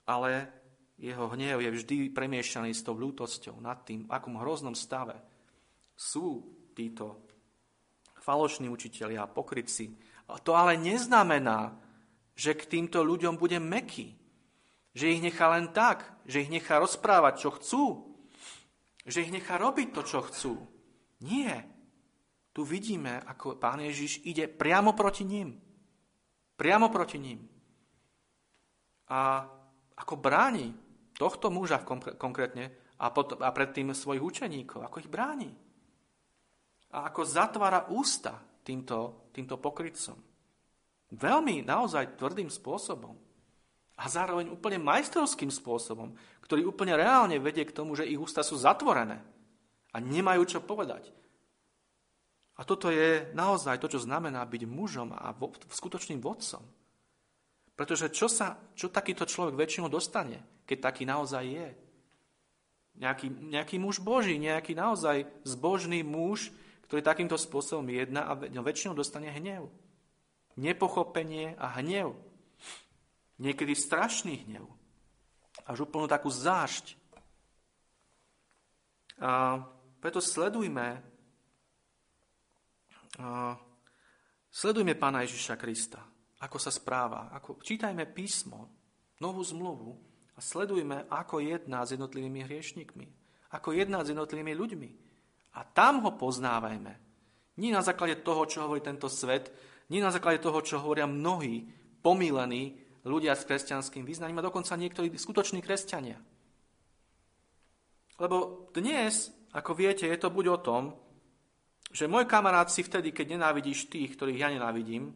[0.06, 0.60] ale
[1.02, 5.18] jeho hnev je vždy premiešaný s tou ľútosťou nad tým, akom hroznom stave
[5.98, 6.46] sú
[6.78, 7.26] títo
[8.22, 9.98] falošní učitelia a pokrytci.
[10.46, 11.74] To ale neznamená,
[12.38, 14.14] že k týmto ľuďom bude meký.
[14.94, 17.84] Že ich nechá len tak, že ich nechá rozprávať, čo chcú.
[19.08, 20.54] Že ich nechá robiť to, čo chcú.
[21.26, 21.79] Nie.
[22.60, 25.56] Tu vidíme, ako pán Ježiš ide priamo proti ním.
[26.60, 27.40] Priamo proti ním.
[29.08, 29.48] A
[29.96, 30.76] ako bráni
[31.16, 31.80] tohto muža
[32.20, 32.68] konkrétne
[33.00, 35.48] a, potom, a predtým svojich učeníkov, ako ich bráni
[36.92, 38.36] a ako zatvára ústa
[38.68, 40.20] týmto, týmto pokrytcom.
[41.16, 43.16] Veľmi, naozaj tvrdým spôsobom.
[43.96, 46.12] A zároveň úplne majstrovským spôsobom,
[46.44, 49.24] ktorý úplne reálne vedie k tomu, že ich ústa sú zatvorené
[49.96, 51.16] a nemajú čo povedať.
[52.60, 55.32] A toto je naozaj to, čo znamená byť mužom a
[55.72, 56.60] skutočným vodcom.
[57.80, 61.70] Pretože čo, sa, čo takýto človek väčšinou dostane, keď taký naozaj je?
[63.00, 66.52] Nejaký, nejaký muž Boží, nejaký naozaj zbožný muž,
[66.92, 69.72] ktorý takýmto spôsobom jedná a väčšinou dostane hnev.
[70.60, 72.20] Nepochopenie a hnev.
[73.40, 74.68] Niekedy strašný hnev.
[75.64, 77.00] Až úplnú takú zášť.
[79.24, 79.64] A
[80.04, 81.00] preto sledujme
[84.50, 86.02] sledujme Pána Ježiša Krista,
[86.40, 87.30] ako sa správa.
[87.36, 88.72] Ako, čítajme písmo,
[89.20, 89.92] novú zmluvu
[90.36, 93.08] a sledujme, ako jedná s jednotlivými hriešnikmi,
[93.52, 94.90] ako jedná s jednotlivými ľuďmi.
[95.60, 96.94] A tam ho poznávajme.
[97.60, 99.52] Nie na základe toho, čo hovorí tento svet,
[99.92, 101.68] nie na základe toho, čo hovoria mnohí
[102.00, 106.20] pomílení ľudia s kresťanským význaním a dokonca niektorí skutoční kresťania.
[108.20, 110.84] Lebo dnes, ako viete, je to buď o tom,
[111.90, 115.10] že môj kamarát si vtedy, keď nenávidíš tých, ktorých ja nenávidím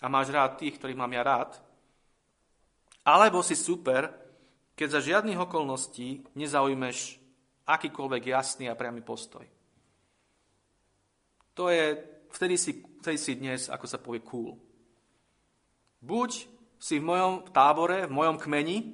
[0.00, 1.60] a máš rád tých, ktorých mám ja rád,
[3.04, 4.10] alebo si super,
[4.76, 7.20] keď za žiadnych okolností nezaujmeš
[7.68, 9.44] akýkoľvek jasný a priamy postoj.
[11.56, 11.96] To je,
[12.32, 14.60] vtedy si, vtedy si dnes, ako sa povie, cool.
[16.04, 16.44] Buď
[16.76, 18.92] si v mojom tábore, v mojom kmeni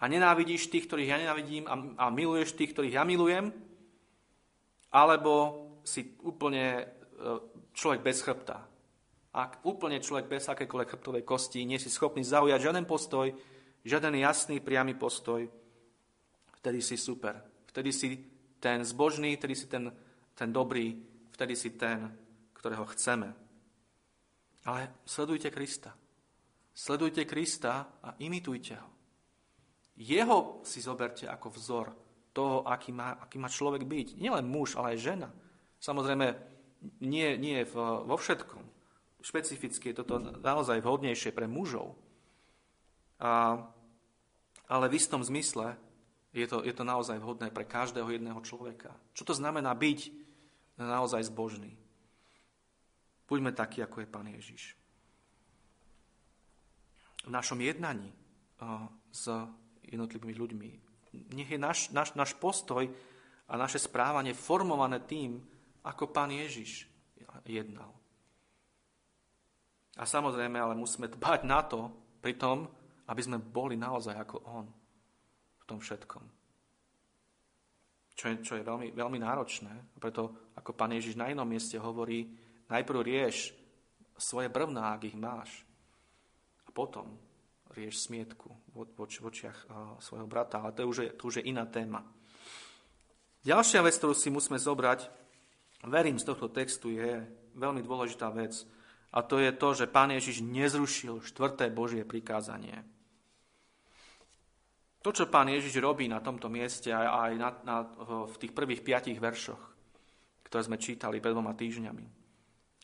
[0.00, 3.52] a nenávidíš tých, ktorých ja nenávidím a, a miluješ tých, ktorých ja milujem,
[4.88, 6.84] alebo si úplne e,
[7.74, 8.62] človek bez chrbta.
[9.34, 13.26] Ak úplne človek bez akékoľvek chrbtovej kosti nie si schopný zaujať žiaden postoj,
[13.82, 15.50] žiaden jasný, priamy postoj,
[16.62, 17.38] vtedy si super.
[17.66, 18.08] Vtedy si
[18.62, 19.90] ten zbožný, vtedy si ten,
[20.34, 20.98] ten dobrý,
[21.34, 22.10] vtedy si ten,
[22.54, 23.30] ktorého chceme.
[24.66, 25.94] Ale sledujte Krista.
[26.74, 28.90] Sledujte Krista a imitujte ho.
[30.00, 31.86] Jeho si zoberte ako vzor
[32.32, 34.08] toho, aký má, aký má človek byť.
[34.16, 35.28] Nielen muž, ale aj žena.
[35.80, 36.36] Samozrejme,
[37.00, 38.62] nie, nie vo všetkom.
[39.20, 41.96] Špecificky je toto naozaj vhodnejšie pre mužov.
[43.20, 43.64] A,
[44.68, 45.76] ale v istom zmysle
[46.32, 48.96] je to, je to naozaj vhodné pre každého jedného človeka.
[49.12, 50.12] Čo to znamená byť
[50.80, 51.76] naozaj zbožný?
[53.28, 54.74] Buďme takí, ako je Pán Ježiš.
[57.28, 58.08] V našom jednaní
[59.12, 59.28] s
[59.84, 60.70] jednotlivými ľuďmi
[61.34, 62.86] nech je náš, náš, náš postoj
[63.50, 65.42] a naše správanie formované tým,
[65.84, 66.88] ako pán Ježiš
[67.46, 67.92] jednal.
[69.98, 72.68] A samozrejme, ale musíme dbať na to, pri tom,
[73.08, 74.66] aby sme boli naozaj ako on
[75.60, 76.24] v tom všetkom.
[78.14, 79.96] Čo je, čo je veľmi, veľmi náročné.
[79.96, 82.28] Preto, ako pán Ježiš na inom mieste hovorí,
[82.68, 83.56] najprv rieš
[84.20, 85.64] svoje brvná, ak ich máš.
[86.68, 87.16] A potom
[87.72, 89.58] rieš smietku v, oč, v očiach
[90.04, 90.60] svojho brata.
[90.60, 92.04] Ale to, už je, to už je iná téma.
[93.40, 95.08] Ďalšia vec, ktorú si musíme zobrať,
[95.86, 97.24] verím z tohto textu, je
[97.56, 98.56] veľmi dôležitá vec.
[99.10, 102.78] A to je to, že Pán Ježiš nezrušil štvrté Božie prikázanie.
[105.00, 107.76] To, čo Pán Ježiš robí na tomto mieste aj na, na,
[108.28, 109.62] v tých prvých piatich veršoch,
[110.44, 112.06] ktoré sme čítali pred dvoma týždňami,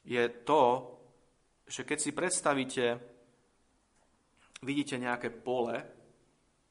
[0.06, 0.62] je to,
[1.66, 2.84] že keď si predstavíte,
[4.62, 5.76] vidíte nejaké pole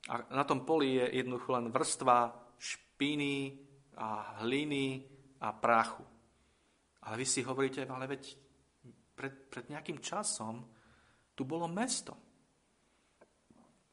[0.08, 3.60] a na tom poli je jednoducho len vrstva špiny
[4.00, 5.04] a hliny
[5.44, 6.15] a prachu.
[7.06, 8.24] Ale vy si hovoríte, ale veď
[9.14, 10.66] pred, pred nejakým časom
[11.38, 12.18] tu bolo mesto.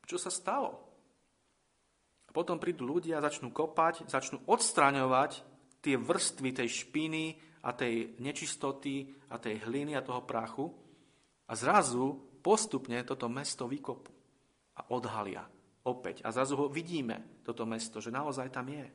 [0.03, 0.71] Čo sa stalo?
[2.27, 5.45] A potom prídu ľudia, začnú kopať, začnú odstraňovať
[5.85, 7.25] tie vrstvy tej špiny
[7.63, 10.67] a tej nečistoty a tej hliny a toho prachu
[11.47, 14.11] a zrazu postupne toto mesto vykopú
[14.79, 15.45] a odhalia
[15.85, 16.25] opäť.
[16.25, 18.87] A zrazu ho vidíme, toto mesto, že naozaj tam je.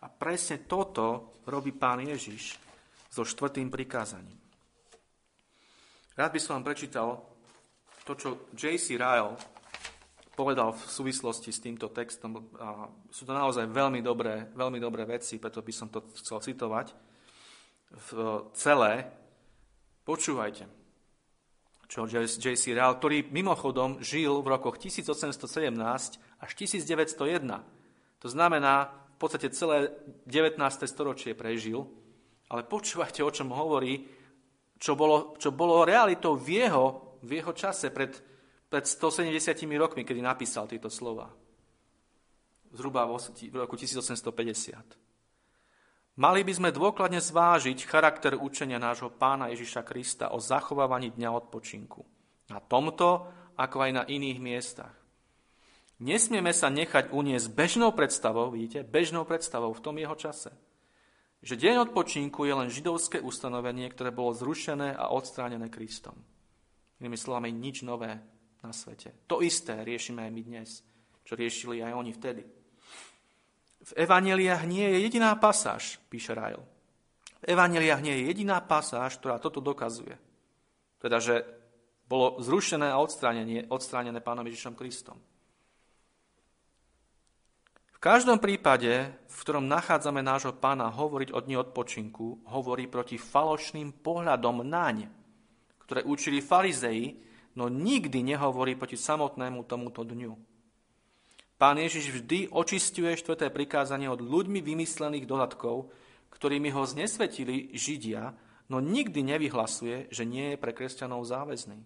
[0.00, 2.69] A presne toto robí pán Ježiš
[3.10, 4.38] so štvrtým prikázaním.
[6.14, 7.26] Rád by som vám prečítal
[8.06, 8.94] to, čo J.C.
[8.94, 9.34] Ryle
[10.38, 12.48] povedal v súvislosti s týmto textom.
[13.12, 16.94] Sú to naozaj veľmi dobré, veľmi dobré veci, preto by som to chcel citovať.
[17.90, 18.08] V
[18.54, 19.10] celé
[20.06, 20.64] počúvajte,
[21.90, 22.72] čo J.C.
[22.72, 25.74] Ryle, ktorý mimochodom žil v rokoch 1817
[26.40, 27.10] až 1901.
[28.22, 29.92] To znamená, v podstate celé
[30.24, 30.56] 19.
[30.88, 31.84] storočie prežil
[32.50, 34.02] ale počúvajte, o čom hovorí,
[34.74, 38.10] čo bolo, čo bolo realitou v jeho, v jeho čase pred,
[38.66, 41.30] pred 170 rokmi, kedy napísal tieto slova.
[42.74, 45.10] Zhruba v roku 1850.
[46.18, 52.02] Mali by sme dôkladne zvážiť charakter učenia nášho pána Ježiša Krista o zachovávaní dňa odpočinku.
[52.50, 54.94] Na tomto, ako aj na iných miestach.
[56.00, 60.50] Nesmieme sa nechať uniesť bežnou predstavou, vidíte, bežnou predstavou v tom jeho čase.
[61.40, 66.12] Že deň odpočinku je len židovské ustanovenie, ktoré bolo zrušené a odstránené Kristom.
[67.00, 68.20] Inými slovami, nič nové
[68.60, 69.24] na svete.
[69.24, 70.68] To isté riešime aj my dnes,
[71.24, 72.42] čo riešili aj oni vtedy.
[73.80, 76.60] V evaneliách nie je jediná pasáž, píše Ryle.
[77.40, 80.12] V evaneliách nie je jediná pasáž, ktorá toto dokazuje.
[81.00, 81.40] Teda, že
[82.04, 85.16] bolo zrušené a odstránené, odstránené pánom Ježišom Kristom.
[88.00, 94.64] Každom prípade, v ktorom nachádzame nášho pána hovoriť o dni odpočinku, hovorí proti falošným pohľadom
[94.64, 95.04] naň,
[95.84, 97.20] ktoré učili farizei,
[97.60, 100.32] no nikdy nehovorí proti samotnému tomuto dňu.
[101.60, 105.92] Pán Ježiš vždy očistuje štvrté prikázanie od ľuďmi vymyslených dodatkov,
[106.32, 108.32] ktorými ho znesvetili Židia,
[108.72, 111.84] no nikdy nevyhlasuje, že nie je pre kresťanov záväzný.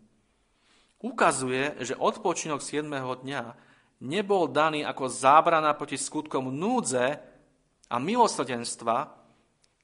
[1.03, 2.87] Ukazuje, že odpočinok 7.
[2.87, 7.21] dňa nebol daný ako zábrana proti skutkom núdze
[7.91, 8.97] a milosrdenstva,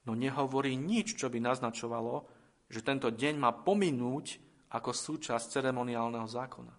[0.09, 2.27] no nehovorí nič, čo by naznačovalo,
[2.71, 4.41] že tento deň má pominúť
[4.71, 6.75] ako súčasť ceremoniálneho zákona.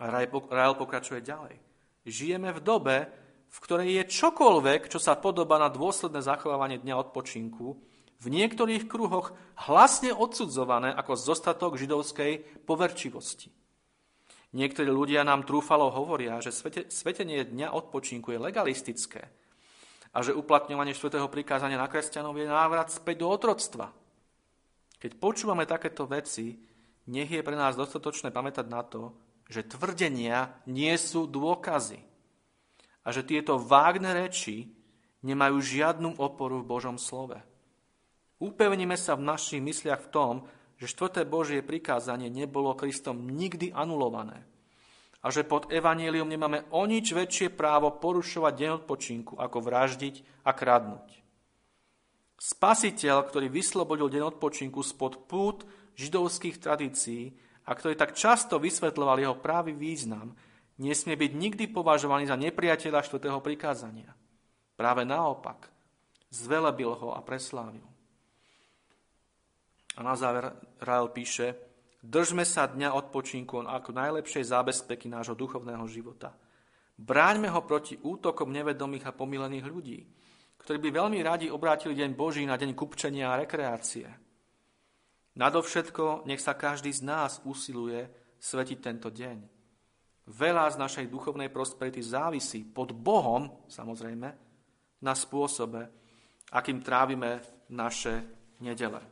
[0.00, 1.56] Rael pokračuje ďalej.
[2.04, 2.96] Žijeme v dobe,
[3.48, 7.78] v ktorej je čokoľvek, čo sa podobá na dôsledné zachovávanie dňa odpočinku,
[8.18, 9.36] v niektorých kruhoch
[9.68, 13.52] hlasne odsudzované ako zostatok židovskej poverčivosti.
[14.54, 19.26] Niektorí ľudia nám trúfalo hovoria, že svete, svetenie dňa odpočinku je legalistické
[20.14, 23.90] a že uplatňovanie štvrtého prikázania na kresťanov je návrat späť do otroctva.
[25.02, 26.54] Keď počúvame takéto veci,
[27.10, 29.10] nech je pre nás dostatočné pamätať na to,
[29.50, 31.98] že tvrdenia nie sú dôkazy
[33.04, 34.70] a že tieto vágne reči
[35.26, 37.36] nemajú žiadnu oporu v Božom slove.
[38.38, 40.34] Upevníme sa v našich mysliach v tom,
[40.78, 44.44] že štvrté Božie prikázanie nebolo Kristom nikdy anulované
[45.24, 50.52] a že pod evanílium nemáme o nič väčšie právo porušovať deň odpočinku, ako vraždiť a
[50.52, 51.24] kradnúť.
[52.36, 55.64] Spasiteľ, ktorý vyslobodil deň odpočinku spod pút
[55.96, 57.32] židovských tradícií
[57.64, 60.36] a ktorý tak často vysvetľoval jeho právý význam,
[60.76, 64.12] nesmie byť nikdy považovaný za nepriateľa štvrtého prikázania.
[64.76, 65.72] Práve naopak,
[66.28, 67.93] zvelebil ho a preslávil.
[69.94, 70.50] A na záver
[70.82, 71.54] Rael píše,
[72.02, 76.34] držme sa dňa odpočinku ako najlepšej zábezpeky nášho duchovného života.
[76.94, 79.98] Bráňme ho proti útokom nevedomých a pomilených ľudí,
[80.58, 84.06] ktorí by veľmi radi obrátili deň Boží na deň kupčenia a rekreácie.
[85.34, 88.06] Nadovšetko, nech sa každý z nás usiluje
[88.38, 89.38] svetiť tento deň.
[90.30, 94.28] Veľa z našej duchovnej prosperity závisí pod Bohom, samozrejme,
[95.04, 95.90] na spôsobe,
[96.54, 98.24] akým trávime naše
[98.62, 99.02] nedele.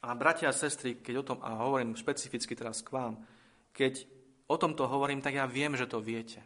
[0.00, 3.20] A bratia a sestry, keď o tom, a hovorím špecificky teraz k vám,
[3.76, 4.08] keď
[4.48, 6.40] o tomto hovorím, tak ja viem, že to viete.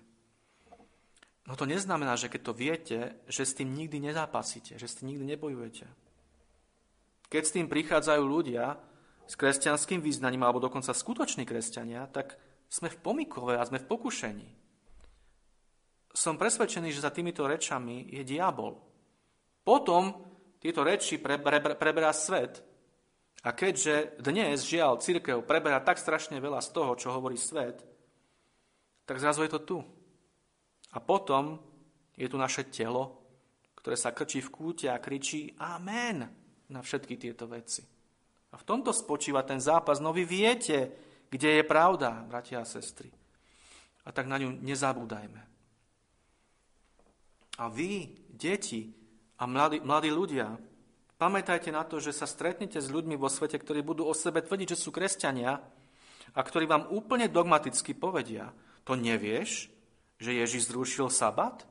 [1.47, 2.99] No to neznamená, že keď to viete,
[3.29, 5.87] že s tým nikdy nezápasíte, že s tým nikdy nebojujete.
[7.29, 8.81] Keď s tým prichádzajú ľudia
[9.25, 12.37] s kresťanským význaním, alebo dokonca skutoční kresťania, tak
[12.69, 14.49] sme v pomikove a sme v pokušení.
[16.15, 18.79] Som presvedčený, že za týmito rečami je diabol.
[19.65, 20.13] Potom
[20.61, 22.74] tieto reči preberá svet
[23.45, 27.85] a keďže dnes, žiaľ, církev preberá tak strašne veľa z toho, čo hovorí svet,
[29.05, 29.79] tak zrazu je to tu.
[30.97, 31.61] A potom
[32.17, 33.21] je tu naše telo,
[33.77, 36.25] ktoré sa krčí v kúte a kričí Amen
[36.73, 37.85] na všetky tieto veci.
[38.49, 40.01] A v tomto spočíva ten zápas.
[40.01, 40.89] No vy viete,
[41.29, 43.13] kde je pravda, bratia a sestry.
[44.07, 45.43] A tak na ňu nezabúdajme.
[47.61, 48.89] A vy, deti
[49.37, 50.55] a mladí, mladí ľudia,
[51.25, 54.77] Pamätajte na to, že sa stretnete s ľuďmi vo svete, ktorí budú o sebe tvrdiť,
[54.77, 55.57] že sú kresťania
[56.37, 58.53] a ktorí vám úplne dogmaticky povedia,
[58.85, 59.73] to nevieš,
[60.21, 61.65] že Ježiš zrušil sabat?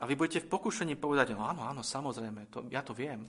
[0.00, 3.28] A vy budete v pokušení povedať, no áno, áno, samozrejme, to, ja to viem.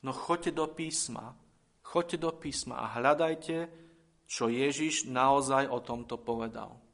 [0.00, 1.36] No choďte do písma,
[1.84, 3.68] choďte do písma a hľadajte,
[4.24, 6.85] čo Ježiš naozaj o tomto povedal.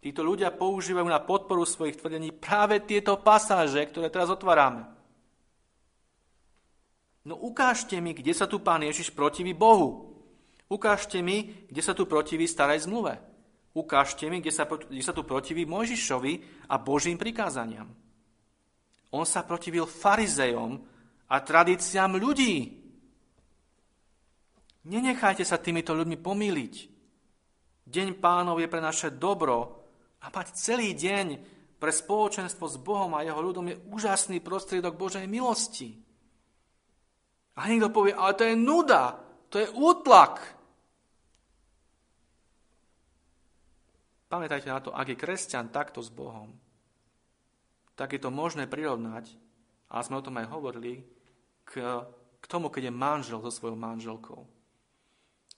[0.00, 4.86] Títo ľudia používajú na podporu svojich tvrdení práve tieto pasáže, ktoré teraz otvárame.
[7.26, 10.14] No ukážte mi, kde sa tu pán Ježiš protiví Bohu.
[10.70, 13.18] Ukážte mi, kde sa tu protiví starej zmluve.
[13.74, 17.90] Ukážte mi, kde sa, kde sa tu protiví Mojžišovi a Božím prikázaniam.
[19.10, 20.80] On sa protivil farizejom
[21.28, 22.86] a tradíciám ľudí.
[24.86, 26.74] Nenechajte sa týmito ľuďmi pomýliť.
[27.86, 29.85] Deň pánov je pre naše dobro
[30.26, 31.38] a mať celý deň
[31.78, 35.94] pre spoločenstvo s Bohom a jeho ľudom je úžasný prostriedok Božej milosti.
[37.54, 40.42] A niekto povie, ale to je nuda, to je útlak.
[44.26, 46.50] Pamätajte na to, ak je kresťan takto s Bohom,
[47.94, 49.30] tak je to možné prirovnať,
[49.86, 51.06] a sme o tom aj hovorili,
[51.62, 51.78] k,
[52.42, 54.42] k tomu, keď je manžel so svojou manželkou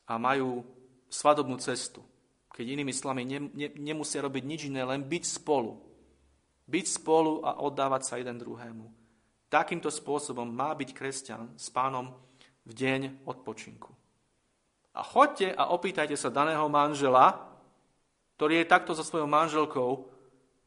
[0.04, 0.62] a majú
[1.08, 2.04] svadobnú cestu,
[2.58, 5.78] keď inými slovami ne, ne, nemusia robiť nič iné, len byť spolu.
[6.66, 8.90] Byť spolu a oddávať sa jeden druhému.
[9.46, 12.18] Takýmto spôsobom má byť kresťan s pánom
[12.66, 13.94] v deň odpočinku.
[14.98, 17.46] A chodte a opýtajte sa daného manžela,
[18.34, 20.10] ktorý je takto so svojou manželkou,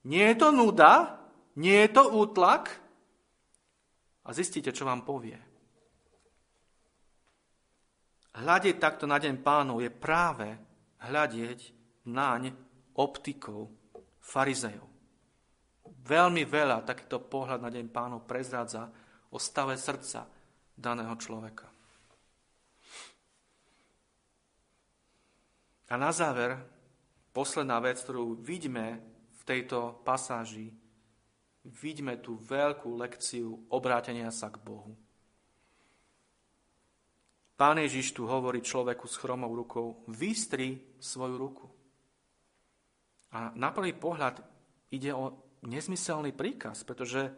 [0.08, 1.20] nie je to nuda?
[1.60, 2.72] Nie je to útlak?
[4.24, 5.36] A zistíte, čo vám povie.
[8.32, 10.56] Hľadiť takto na deň pánov je práve
[11.04, 12.54] hľadieť naň
[12.98, 13.70] optikou
[14.22, 14.88] farizejov.
[16.02, 18.90] Veľmi veľa takýto pohľad na deň pánov prezrádza
[19.30, 20.26] o stave srdca
[20.74, 21.70] daného človeka.
[25.92, 26.56] A na záver,
[27.36, 29.04] posledná vec, ktorú vidíme
[29.36, 30.72] v tejto pasáži,
[31.68, 34.96] vidíme tú veľkú lekciu obrátenia sa k Bohu.
[37.60, 41.81] Pán Ježiš tu hovorí človeku s chromou rukou, vystri svoju ruku.
[43.32, 44.44] A na prvý pohľad
[44.92, 47.32] ide o nezmyselný príkaz, pretože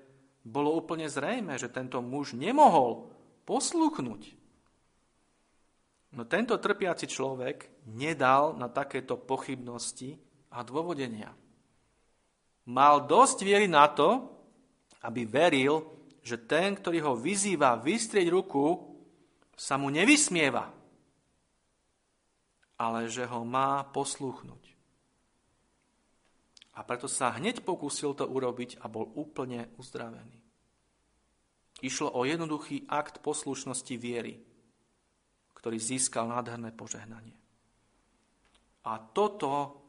[0.43, 3.13] bolo úplne zrejme, že tento muž nemohol
[3.47, 4.35] posluchnúť.
[6.13, 10.17] No tento trpiaci človek nedal na takéto pochybnosti
[10.53, 11.33] a dôvodenia.
[12.69, 14.29] Mal dosť viery na to,
[15.03, 15.83] aby veril,
[16.23, 18.93] že ten, ktorý ho vyzýva vystrieť ruku,
[19.53, 20.71] sa mu nevysmieva,
[22.79, 24.72] ale že ho má poslúchnuť.
[26.73, 30.41] A preto sa hneď pokúsil to urobiť a bol úplne uzdravený.
[31.85, 34.41] Išlo o jednoduchý akt poslušnosti viery,
[35.53, 37.37] ktorý získal nádherné požehnanie.
[38.83, 39.79] A toto,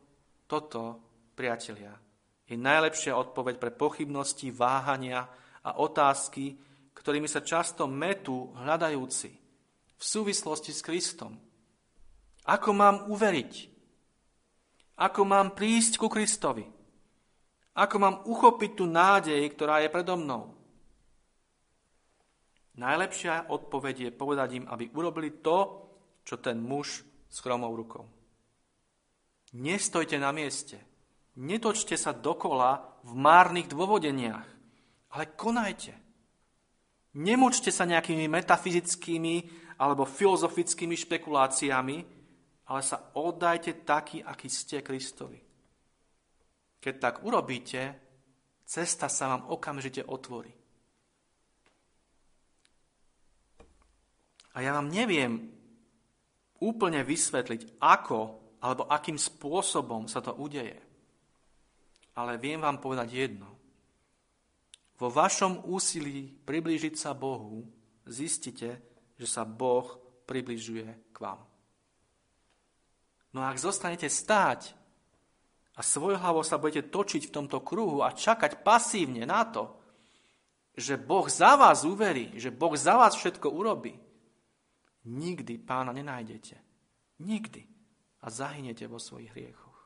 [0.47, 1.03] toto,
[1.35, 1.97] priatelia,
[2.45, 5.25] je najlepšia odpoveď pre pochybnosti, váhania
[5.65, 6.55] a otázky,
[6.95, 9.31] ktorými sa často metú hľadajúci
[9.99, 11.35] v súvislosti s Kristom.
[12.45, 13.74] Ako mám uveriť?
[14.95, 16.63] Ako mám prísť ku Kristovi?
[17.75, 20.55] Ako mám uchopiť tú nádej, ktorá je predo mnou?
[22.79, 25.87] Najlepšia odpoveď je povedať im, aby urobili to,
[26.23, 28.07] čo ten muž s chromou rukou.
[29.55, 30.79] Nestojte na mieste.
[31.39, 34.47] Netočte sa dokola v márnych dôvodeniach,
[35.15, 35.95] ale konajte.
[37.15, 39.35] Nemučte sa nejakými metafyzickými
[39.79, 42.14] alebo filozofickými špekuláciami,
[42.65, 45.41] ale sa oddajte taký, aký ste Kristovi.
[46.81, 47.83] Keď tak urobíte,
[48.65, 50.53] cesta sa vám okamžite otvorí.
[54.55, 55.51] A ja vám neviem
[56.63, 58.21] úplne vysvetliť, ako
[58.65, 60.81] alebo akým spôsobom sa to udeje.
[62.17, 63.51] Ale viem vám povedať jedno.
[64.97, 67.67] Vo vašom úsilí priblížiť sa Bohu
[68.07, 68.81] zistite,
[69.19, 71.54] že sa Boh približuje k vám.
[73.35, 74.71] No ak zostanete stáť
[75.75, 79.75] a svojhlavo sa budete točiť v tomto kruhu a čakať pasívne na to,
[80.79, 83.99] že Boh za vás uverí, že Boh za vás všetko urobí,
[85.07, 86.59] nikdy pána nenájdete.
[87.23, 87.63] Nikdy.
[88.25, 89.79] A zahynete vo svojich hriechoch.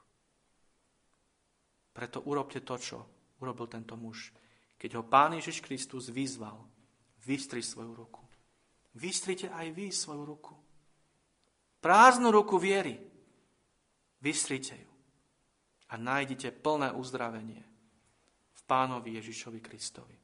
[1.90, 2.98] Preto urobte to, čo
[3.42, 4.30] urobil tento muž.
[4.78, 6.62] Keď ho pán Ježiš Kristus vyzval,
[7.26, 8.22] vystri svoju ruku.
[8.94, 10.54] Vystrite aj vy svoju ruku.
[11.82, 13.07] Prázdnu ruku viery.
[14.20, 14.90] Vystrite ju.
[15.88, 17.64] A nájdete plné uzdravenie
[18.52, 20.18] v pánovi Ježišovi Kristovi,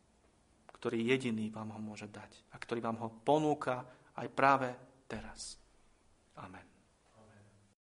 [0.77, 3.87] ktorý jediný vám ho môže dať a ktorý vám ho ponúka
[4.21, 4.69] aj práve
[5.09, 5.57] teraz.